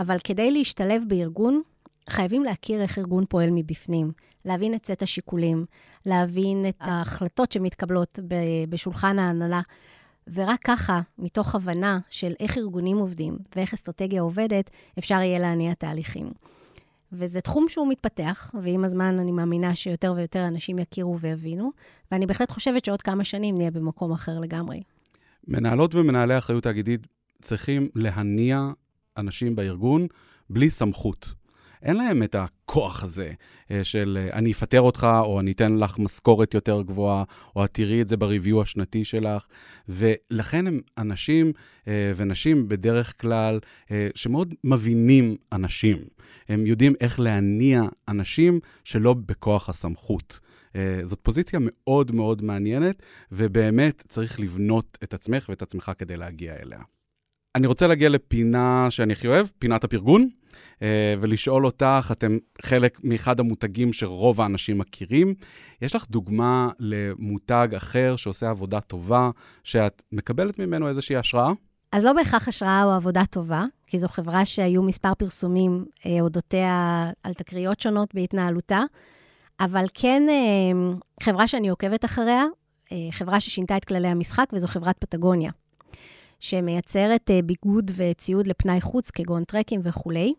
אבל 0.00 0.18
כדי 0.24 0.50
להשתלב 0.50 1.02
בארגון, 1.08 1.62
חייבים 2.10 2.44
להכיר 2.44 2.82
איך 2.82 2.98
ארגון 2.98 3.24
פועל 3.28 3.50
מבפנים, 3.50 4.12
להבין 4.44 4.74
את 4.74 4.86
סט 4.86 5.02
השיקולים, 5.02 5.64
להבין 6.06 6.68
את 6.68 6.76
ההחלטות 6.80 7.52
שמתקבלות 7.52 8.18
בשולחן 8.68 9.18
ההנהלה. 9.18 9.60
ורק 10.34 10.60
ככה, 10.64 11.00
מתוך 11.18 11.54
הבנה 11.54 11.98
של 12.10 12.32
איך 12.40 12.58
ארגונים 12.58 12.98
עובדים 12.98 13.38
ואיך 13.56 13.74
אסטרטגיה 13.74 14.22
עובדת, 14.22 14.70
אפשר 14.98 15.14
יהיה 15.14 15.38
להניע 15.38 15.74
תהליכים. 15.74 16.30
וזה 17.12 17.40
תחום 17.40 17.68
שהוא 17.68 17.88
מתפתח, 17.88 18.50
ועם 18.62 18.84
הזמן 18.84 19.18
אני 19.18 19.32
מאמינה 19.32 19.74
שיותר 19.74 20.14
ויותר 20.16 20.46
אנשים 20.46 20.78
יכירו 20.78 21.20
ויבינו, 21.20 21.70
ואני 22.12 22.26
בהחלט 22.26 22.50
חושבת 22.50 22.84
שעוד 22.84 23.02
כמה 23.02 23.24
שנים 23.24 23.56
נהיה 23.56 23.70
במקום 23.70 24.12
אחר 24.12 24.38
לגמרי. 24.40 24.80
מנהלות 25.48 25.94
ומנהלי 25.94 26.38
אחריות 26.38 26.64
תאגידית 26.64 27.06
צריכים 27.42 27.88
להניע 27.94 28.70
אנשים 29.16 29.56
בארגון 29.56 30.06
בלי 30.50 30.70
סמכות. 30.70 31.34
אין 31.82 31.96
להם 31.96 32.22
את 32.22 32.34
הכוח 32.34 33.04
הזה 33.04 33.32
אה, 33.70 33.84
של 33.84 34.18
אה, 34.20 34.38
אני 34.38 34.52
אפטר 34.52 34.80
אותך, 34.80 35.06
או 35.20 35.40
אני 35.40 35.52
אתן 35.52 35.76
לך 35.76 35.98
משכורת 35.98 36.54
יותר 36.54 36.82
גבוהה, 36.82 37.24
או 37.56 37.64
את 37.64 37.74
תראי 37.74 38.02
את 38.02 38.08
זה 38.08 38.16
בריוויו 38.16 38.62
השנתי 38.62 39.04
שלך. 39.04 39.46
ולכן 39.88 40.66
הם 40.66 40.80
אנשים 40.98 41.52
אה, 41.88 42.12
ונשים 42.16 42.68
בדרך 42.68 43.20
כלל 43.20 43.60
שמאוד 44.14 44.54
מבינים 44.64 45.36
אנשים. 45.52 45.98
הם 46.48 46.66
יודעים 46.66 46.94
איך 47.00 47.20
להניע 47.20 47.82
אנשים 48.08 48.60
שלא 48.84 49.14
בכוח 49.14 49.68
הסמכות. 49.68 50.40
זאת 51.02 51.18
פוזיציה 51.22 51.58
מאוד 51.62 52.14
מאוד 52.14 52.42
מעניינת, 52.42 53.02
ובאמת 53.32 54.04
צריך 54.08 54.40
לבנות 54.40 54.98
את 55.04 55.14
עצמך 55.14 55.46
ואת 55.48 55.62
עצמך 55.62 55.92
כדי 55.98 56.16
להגיע 56.16 56.54
אליה. 56.66 56.95
אני 57.56 57.66
רוצה 57.66 57.86
להגיע 57.86 58.08
לפינה 58.08 58.86
שאני 58.90 59.12
הכי 59.12 59.28
אוהב, 59.28 59.46
פינת 59.58 59.84
הפרגון, 59.84 60.28
אה, 60.82 61.14
ולשאול 61.20 61.66
אותך, 61.66 62.08
אתם 62.12 62.38
חלק 62.62 62.98
מאחד 63.04 63.40
המותגים 63.40 63.92
שרוב 63.92 64.40
האנשים 64.40 64.78
מכירים. 64.78 65.34
יש 65.82 65.94
לך 65.94 66.04
דוגמה 66.10 66.68
למותג 66.78 67.68
אחר 67.76 68.16
שעושה 68.16 68.50
עבודה 68.50 68.80
טובה, 68.80 69.30
שאת 69.64 70.02
מקבלת 70.12 70.58
ממנו 70.58 70.88
איזושהי 70.88 71.16
השראה? 71.16 71.52
אז 71.92 72.04
לא 72.04 72.12
בהכרח 72.12 72.48
השראה 72.48 72.84
או 72.84 72.90
עבודה 72.90 73.26
טובה, 73.26 73.64
כי 73.86 73.98
זו 73.98 74.08
חברה 74.08 74.44
שהיו 74.44 74.82
מספר 74.82 75.14
פרסומים 75.14 75.84
אה, 76.06 76.20
אודותיה 76.20 77.10
על 77.22 77.34
תקריות 77.34 77.80
שונות 77.80 78.14
בהתנהלותה, 78.14 78.80
אבל 79.60 79.84
כן 79.94 80.22
אה, 80.28 80.94
חברה 81.22 81.48
שאני 81.48 81.68
עוקבת 81.68 82.04
אחריה, 82.04 82.44
חברה 83.10 83.40
ששינתה 83.40 83.76
את 83.76 83.84
כללי 83.84 84.08
המשחק, 84.08 84.46
וזו 84.52 84.66
חברת 84.66 84.98
פטגוניה. 84.98 85.50
שמייצרת 86.40 87.30
אה, 87.30 87.40
ביגוד 87.42 87.90
וציוד 87.94 88.46
לפנאי 88.46 88.80
חוץ, 88.80 89.10
כגון 89.10 89.44
טרקים 89.44 89.80
וכולי. 89.84 90.34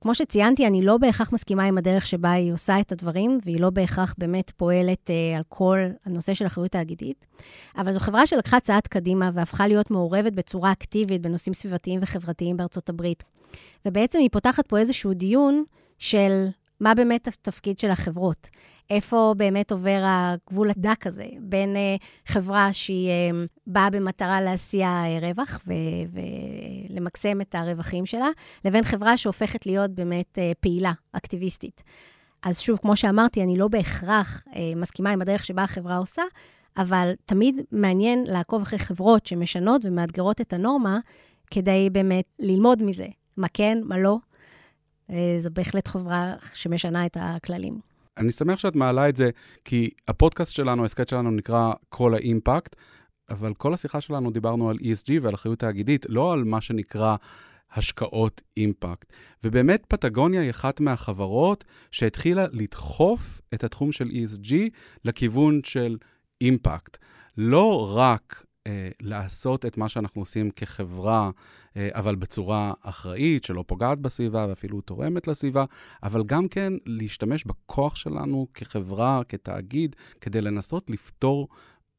כמו 0.00 0.14
שציינתי, 0.14 0.66
אני 0.66 0.82
לא 0.82 0.98
בהכרח 0.98 1.32
מסכימה 1.32 1.64
עם 1.64 1.78
הדרך 1.78 2.06
שבה 2.06 2.32
היא 2.32 2.52
עושה 2.52 2.80
את 2.80 2.92
הדברים, 2.92 3.38
והיא 3.44 3.60
לא 3.60 3.70
בהכרח 3.70 4.14
באמת 4.18 4.50
פועלת 4.56 5.10
אה, 5.10 5.36
על 5.36 5.42
כל 5.48 5.78
הנושא 6.04 6.34
של 6.34 6.46
אחריות 6.46 6.70
תאגידית, 6.70 7.26
אבל 7.78 7.92
זו 7.92 8.00
חברה 8.00 8.26
שלקחה 8.26 8.60
צעד 8.60 8.86
קדימה 8.86 9.30
והפכה 9.34 9.66
להיות 9.66 9.90
מעורבת 9.90 10.32
בצורה 10.32 10.72
אקטיבית 10.72 11.22
בנושאים 11.22 11.54
סביבתיים 11.54 12.00
וחברתיים 12.02 12.56
בארצות 12.56 12.88
הברית. 12.88 13.24
ובעצם 13.86 14.18
היא 14.18 14.28
פותחת 14.32 14.66
פה 14.66 14.78
איזשהו 14.78 15.14
דיון 15.14 15.64
של 15.98 16.46
מה 16.80 16.94
באמת 16.94 17.28
התפקיד 17.28 17.78
של 17.78 17.90
החברות. 17.90 18.48
איפה 18.90 19.34
באמת 19.36 19.72
עובר 19.72 20.02
הגבול 20.04 20.70
הדק 20.70 21.06
הזה 21.06 21.26
בין 21.40 21.76
uh, 21.76 22.32
חברה 22.32 22.72
שהיא 22.72 23.08
uh, 23.32 23.48
באה 23.66 23.90
במטרה 23.90 24.40
להסיע 24.40 25.02
uh, 25.04 25.24
רווח 25.24 25.60
ולמקסם 26.90 27.40
את 27.40 27.54
הרווחים 27.54 28.06
שלה, 28.06 28.28
לבין 28.64 28.84
חברה 28.84 29.16
שהופכת 29.16 29.66
להיות 29.66 29.90
באמת 29.90 30.38
פעילה, 30.60 30.92
אקטיביסטית. 31.12 31.82
אז 32.42 32.60
שוב, 32.60 32.78
כמו 32.78 32.96
שאמרתי, 32.96 33.42
אני 33.42 33.56
לא 33.56 33.68
בהכרח 33.68 34.44
מסכימה 34.76 35.10
עם 35.10 35.22
הדרך 35.22 35.44
שבה 35.44 35.62
החברה 35.62 35.96
עושה, 35.96 36.22
אבל 36.76 37.12
תמיד 37.24 37.60
מעניין 37.72 38.24
לעקוב 38.26 38.62
אחרי 38.62 38.78
חברות 38.78 39.26
שמשנות 39.26 39.84
ומאתגרות 39.84 40.40
את 40.40 40.52
הנורמה, 40.52 40.98
כדי 41.50 41.90
באמת 41.92 42.24
ללמוד 42.38 42.82
מזה, 42.82 43.06
מה 43.36 43.46
כן, 43.54 43.78
מה 43.84 43.98
לא. 43.98 44.18
זו 45.40 45.50
בהחלט 45.52 45.88
חברה 45.88 46.34
שמשנה 46.54 47.06
את 47.06 47.16
הכללים. 47.20 47.85
אני 48.16 48.32
שמח 48.32 48.58
שאת 48.58 48.76
מעלה 48.76 49.08
את 49.08 49.16
זה, 49.16 49.30
כי 49.64 49.90
הפודקאסט 50.08 50.52
שלנו, 50.52 50.82
ההסכת 50.82 51.08
שלנו 51.08 51.30
נקרא 51.30 51.72
כל 51.88 52.14
האימפקט, 52.14 52.76
אבל 53.30 53.54
כל 53.54 53.74
השיחה 53.74 54.00
שלנו 54.00 54.30
דיברנו 54.30 54.70
על 54.70 54.76
ESG 54.76 55.12
ועל 55.20 55.34
אחריות 55.34 55.58
תאגידית, 55.58 56.06
לא 56.08 56.32
על 56.32 56.44
מה 56.44 56.60
שנקרא 56.60 57.16
השקעות 57.72 58.42
אימפקט. 58.56 59.12
ובאמת 59.44 59.84
פטגוניה 59.88 60.40
היא 60.40 60.50
אחת 60.50 60.80
מהחברות 60.80 61.64
שהתחילה 61.90 62.46
לדחוף 62.52 63.40
את 63.54 63.64
התחום 63.64 63.92
של 63.92 64.08
ESG 64.08 64.54
לכיוון 65.04 65.60
של 65.64 65.96
אימפקט. 66.40 66.96
לא 67.38 67.96
רק 67.96 68.44
אה, 68.66 68.88
לעשות 69.00 69.66
את 69.66 69.76
מה 69.76 69.88
שאנחנו 69.88 70.22
עושים 70.22 70.50
כחברה, 70.50 71.30
אה, 71.76 71.88
אבל 71.92 72.14
בצורה 72.14 72.72
אחראית, 72.82 73.44
שלא 73.44 73.64
פוגעת 73.66 73.98
בסביבה 73.98 74.46
ואפילו 74.48 74.80
תורמת 74.80 75.26
לסביבה, 75.26 75.64
אבל 76.02 76.22
גם 76.24 76.48
כן 76.48 76.72
להשתמש 76.86 77.44
בכוח 77.44 77.96
שלנו 77.96 78.46
כחברה, 78.54 79.20
כתאגיד, 79.28 79.96
כדי 80.20 80.40
לנסות 80.40 80.90
לפתור 80.90 81.48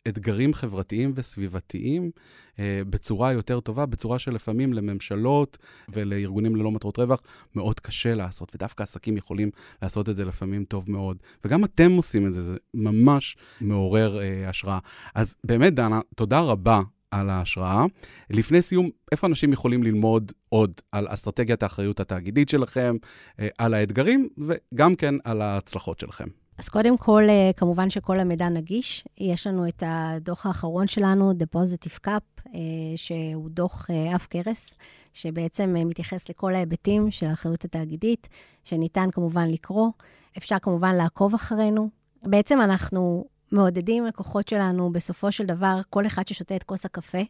אתגרים 0.08 0.54
חברתיים 0.54 1.12
וסביבתיים 1.16 2.12
אה, 2.60 2.82
בצורה 2.90 3.34
יותר 3.34 3.60
טובה, 3.60 3.86
בצורה 3.86 4.20
שלפעמים 4.20 4.74
לממשלות 4.74 5.58
ולארגונים 5.90 6.56
ללא 6.56 6.72
מטרות 6.72 7.00
רווח 7.00 7.22
מאוד 7.56 7.80
קשה 7.80 8.16
לעשות, 8.16 8.56
ודווקא 8.56 8.84
עסקים 8.84 9.18
יכולים 9.18 9.50
לעשות 9.82 10.10
את 10.10 10.16
זה 10.16 10.26
לפעמים 10.26 10.66
טוב 10.66 10.92
מאוד. 10.92 11.18
וגם 11.46 11.64
אתם 11.64 11.92
עושים 11.92 12.28
את 12.28 12.34
זה, 12.34 12.42
זה 12.42 12.56
ממש 12.74 13.38
מעורר 13.62 14.20
אה, 14.20 14.50
השראה. 14.50 14.80
אז 15.16 15.36
באמת, 15.44 15.74
דנה, 15.74 16.00
תודה 16.16 16.40
רבה 16.40 16.82
על 17.12 17.30
ההשראה. 17.30 17.86
לפני 18.30 18.62
סיום, 18.62 18.90
איפה 19.12 19.28
אנשים 19.28 19.54
יכולים 19.54 19.84
ללמוד 19.84 20.32
עוד 20.50 20.72
על 20.92 21.08
אסטרטגיית 21.10 21.64
האחריות 21.64 22.00
התאגידית 22.00 22.50
שלכם, 22.50 22.96
אה, 23.40 23.48
על 23.58 23.74
האתגרים 23.74 24.28
וגם 24.38 24.96
כן 24.96 25.16
על 25.24 25.42
ההצלחות 25.42 26.00
שלכם? 26.00 26.28
אז 26.58 26.70
קודם 26.70 26.98
כל, 26.98 27.24
אה, 27.30 27.52
כמובן 27.58 27.90
שכל 27.90 28.20
המידע 28.20 28.50
נגיש. 28.50 29.06
יש 29.18 29.48
לנו 29.48 29.68
את 29.68 29.84
הדוח 29.86 30.46
האחרון 30.46 30.88
שלנו, 30.88 31.32
The 31.32 31.58
Positive 31.58 32.08
Cup, 32.08 32.50
אה, 32.56 32.60
שהוא 32.96 33.50
דוח 33.50 33.88
אף 34.16 34.28
קרס, 34.28 34.74
שבעצם 35.14 35.76
מתייחס 35.86 36.30
לכל 36.30 36.56
ההיבטים 36.56 37.12
של 37.12 37.26
האחריות 37.28 37.66
התאגידית, 37.66 38.30
שניתן 38.64 39.12
כמובן 39.12 39.50
לקרוא. 39.50 39.90
אפשר 40.38 40.60
כמובן 40.62 40.96
לעקוב 40.96 41.34
אחרינו. 41.34 41.90
בעצם 42.24 42.62
אנחנו 42.62 43.26
מעודדים 43.52 44.06
לקוחות 44.06 44.48
שלנו, 44.48 44.92
בסופו 44.92 45.32
של 45.32 45.46
דבר, 45.46 45.80
כל 45.90 46.06
אחד 46.06 46.28
ששותה 46.28 46.56
את 46.56 46.64
כוס 46.64 46.86
הקפה, 46.86 47.22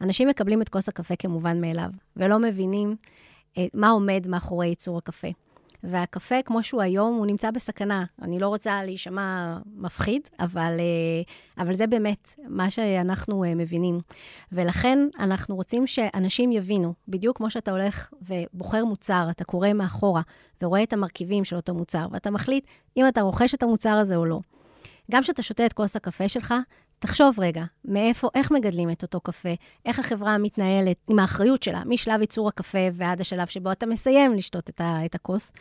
אנשים 0.00 0.28
מקבלים 0.28 0.62
את 0.62 0.68
כוס 0.68 0.88
הקפה 0.88 1.16
כמובן 1.16 1.60
מאליו, 1.60 1.90
ולא 2.16 2.38
מבינים 2.38 2.96
אה, 3.58 3.66
מה 3.74 3.88
עומד 3.88 4.26
מאחורי 4.28 4.66
ייצור 4.66 4.98
הקפה. 4.98 5.28
והקפה, 5.82 6.42
כמו 6.44 6.62
שהוא 6.62 6.82
היום, 6.82 7.16
הוא 7.16 7.26
נמצא 7.26 7.50
בסכנה. 7.50 8.04
אני 8.22 8.38
לא 8.38 8.48
רוצה 8.48 8.84
להישמע 8.84 9.58
מפחיד, 9.76 10.28
אבל, 10.40 10.76
אה, 10.80 11.62
אבל 11.64 11.74
זה 11.74 11.86
באמת 11.86 12.34
מה 12.48 12.70
שאנחנו 12.70 13.44
אה, 13.44 13.54
מבינים. 13.54 14.00
ולכן 14.52 14.98
אנחנו 15.18 15.56
רוצים 15.56 15.86
שאנשים 15.86 16.52
יבינו, 16.52 16.94
בדיוק 17.08 17.36
כמו 17.36 17.50
שאתה 17.50 17.70
הולך 17.70 18.10
ובוחר 18.22 18.84
מוצר, 18.84 19.26
אתה 19.30 19.44
קורא 19.44 19.72
מאחורה 19.72 20.22
ורואה 20.62 20.82
את 20.82 20.92
המרכיבים 20.92 21.44
של 21.44 21.56
אותו 21.56 21.74
מוצר, 21.74 22.06
ואתה 22.10 22.30
מחליט 22.30 22.66
אם 22.96 23.08
אתה 23.08 23.20
רוכש 23.20 23.54
את 23.54 23.62
המוצר 23.62 23.94
הזה 23.94 24.16
או 24.16 24.24
לא. 24.24 24.40
גם 25.10 25.22
כשאתה 25.22 25.42
שותה 25.42 25.66
את 25.66 25.72
כוס 25.72 25.96
הקפה 25.96 26.28
שלך, 26.28 26.54
תחשוב 26.98 27.40
רגע, 27.40 27.64
מאיפה, 27.84 28.28
איך 28.34 28.50
מגדלים 28.50 28.90
את 28.90 29.02
אותו 29.02 29.20
קפה, 29.20 29.48
איך 29.86 29.98
החברה 29.98 30.38
מתנהלת 30.38 30.96
עם 31.10 31.18
האחריות 31.18 31.62
שלה, 31.62 31.82
משלב 31.86 32.20
ייצור 32.20 32.48
הקפה 32.48 32.88
ועד 32.92 33.20
השלב 33.20 33.46
שבו 33.46 33.72
אתה 33.72 33.86
מסיים 33.86 34.34
לשתות 34.34 34.70
את, 34.70 34.80
את 35.06 35.14
הכוס. 35.14 35.52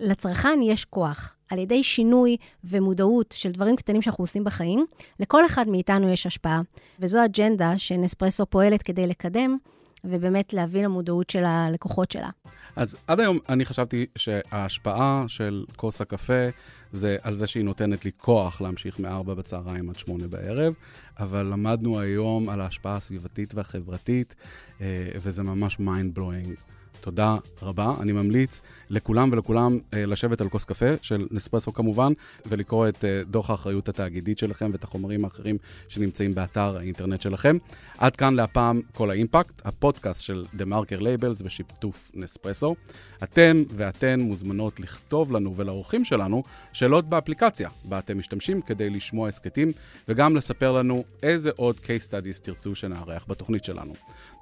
לצרכן 0.00 0.58
יש 0.62 0.84
כוח. 0.84 1.34
על 1.50 1.58
ידי 1.58 1.82
שינוי 1.82 2.36
ומודעות 2.64 3.34
של 3.38 3.50
דברים 3.50 3.76
קטנים 3.76 4.02
שאנחנו 4.02 4.22
עושים 4.22 4.44
בחיים, 4.44 4.86
לכל 5.20 5.46
אחד 5.46 5.68
מאיתנו 5.68 6.08
יש 6.08 6.26
השפעה. 6.26 6.60
וזו 7.00 7.24
אג'נדה 7.24 7.78
שנספרסו 7.78 8.46
פועלת 8.46 8.82
כדי 8.82 9.06
לקדם, 9.06 9.58
ובאמת 10.04 10.52
להביא 10.52 10.84
למודעות 10.84 11.30
של 11.30 11.44
הלקוחות 11.44 12.10
שלה. 12.10 12.30
אז 12.76 12.96
עד 13.06 13.20
היום 13.20 13.38
אני 13.48 13.64
חשבתי 13.64 14.06
שההשפעה 14.16 15.24
של 15.28 15.64
כוס 15.76 16.00
הקפה 16.00 16.48
זה 16.92 17.16
על 17.22 17.34
זה 17.34 17.46
שהיא 17.46 17.64
נותנת 17.64 18.04
לי 18.04 18.10
כוח 18.16 18.60
להמשיך 18.60 19.00
מ-4 19.00 19.22
בצהריים 19.22 19.90
עד 19.90 19.98
8 19.98 20.28
בערב, 20.28 20.74
אבל 21.18 21.46
למדנו 21.46 22.00
היום 22.00 22.48
על 22.48 22.60
ההשפעה 22.60 22.96
הסביבתית 22.96 23.54
והחברתית, 23.54 24.34
אה, 24.80 25.08
וזה 25.16 25.42
ממש 25.42 25.76
mind 25.76 26.18
blowing. 26.18 26.73
תודה 27.00 27.36
רבה. 27.62 27.94
אני 28.00 28.12
ממליץ 28.12 28.62
לכולם 28.90 29.28
ולכולם 29.32 29.78
אה, 29.94 30.06
לשבת 30.06 30.40
על 30.40 30.48
כוס 30.48 30.64
קפה 30.64 30.86
של 31.02 31.26
נספרסו 31.30 31.72
כמובן, 31.72 32.12
ולקרוא 32.46 32.88
את 32.88 33.04
אה, 33.04 33.22
דוח 33.24 33.50
האחריות 33.50 33.88
התאגידית 33.88 34.38
שלכם 34.38 34.68
ואת 34.72 34.84
החומרים 34.84 35.24
האחרים 35.24 35.58
שנמצאים 35.88 36.34
באתר 36.34 36.76
האינטרנט 36.76 37.20
שלכם. 37.20 37.56
עד 37.98 38.16
כאן 38.16 38.34
להפעם 38.34 38.80
קול 38.94 39.10
האימפקט, 39.10 39.62
הפודקאסט 39.64 40.22
של 40.22 40.44
TheMarker 40.54 40.98
Labels 41.00 41.42
בשיתוף 41.42 42.10
נספרסו. 42.14 42.74
אתם 43.22 43.62
ואתן 43.70 44.20
מוזמנות 44.20 44.80
לכתוב 44.80 45.32
לנו 45.32 45.56
ולאורחים 45.56 46.04
שלנו 46.04 46.42
שאלות 46.72 47.08
באפליקציה 47.08 47.68
בה 47.84 47.98
אתם 47.98 48.18
משתמשים 48.18 48.60
כדי 48.60 48.90
לשמוע 48.90 49.28
הסכתים, 49.28 49.72
וגם 50.08 50.36
לספר 50.36 50.72
לנו 50.72 51.04
איזה 51.22 51.50
עוד 51.56 51.76
case 51.76 52.08
studies 52.08 52.42
תרצו 52.42 52.74
שנארח 52.74 53.24
בתוכנית 53.28 53.64
שלנו. 53.64 53.92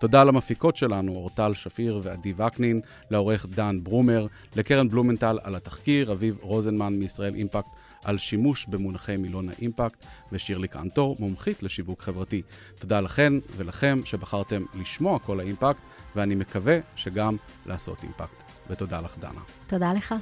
תודה 0.00 0.24
למפיקות 0.24 0.76
שלנו, 0.76 1.12
אורטל 1.12 1.54
שפיר 1.54 2.00
ועדי 2.02 2.32
וקנין, 2.46 2.80
לעורך 3.10 3.46
דן 3.46 3.78
ברומר, 3.82 4.26
לקרן 4.56 4.88
בלומנטל 4.88 5.38
על 5.42 5.54
התחקיר, 5.54 6.12
אביב 6.12 6.38
רוזנמן 6.40 6.92
מישראל 6.92 7.34
אימפקט 7.34 7.68
על 8.04 8.18
שימוש 8.18 8.66
במונחי 8.66 9.16
מילון 9.16 9.48
האימפקט, 9.48 10.06
ושירלי 10.32 10.68
קנטור, 10.68 11.16
מומחית 11.18 11.62
לשיווק 11.62 12.02
חברתי. 12.02 12.42
תודה 12.80 13.00
לכן 13.00 13.32
ולכם 13.56 14.00
שבחרתם 14.04 14.62
לשמוע 14.80 15.18
כל 15.18 15.40
האימפקט, 15.40 15.82
ואני 16.16 16.34
מקווה 16.34 16.78
שגם 16.96 17.36
לעשות 17.66 18.02
אימפקט. 18.02 18.42
ותודה 18.70 19.00
לך, 19.00 19.18
דנה. 19.18 19.40
תודה 19.66 19.92
לך. 19.92 20.14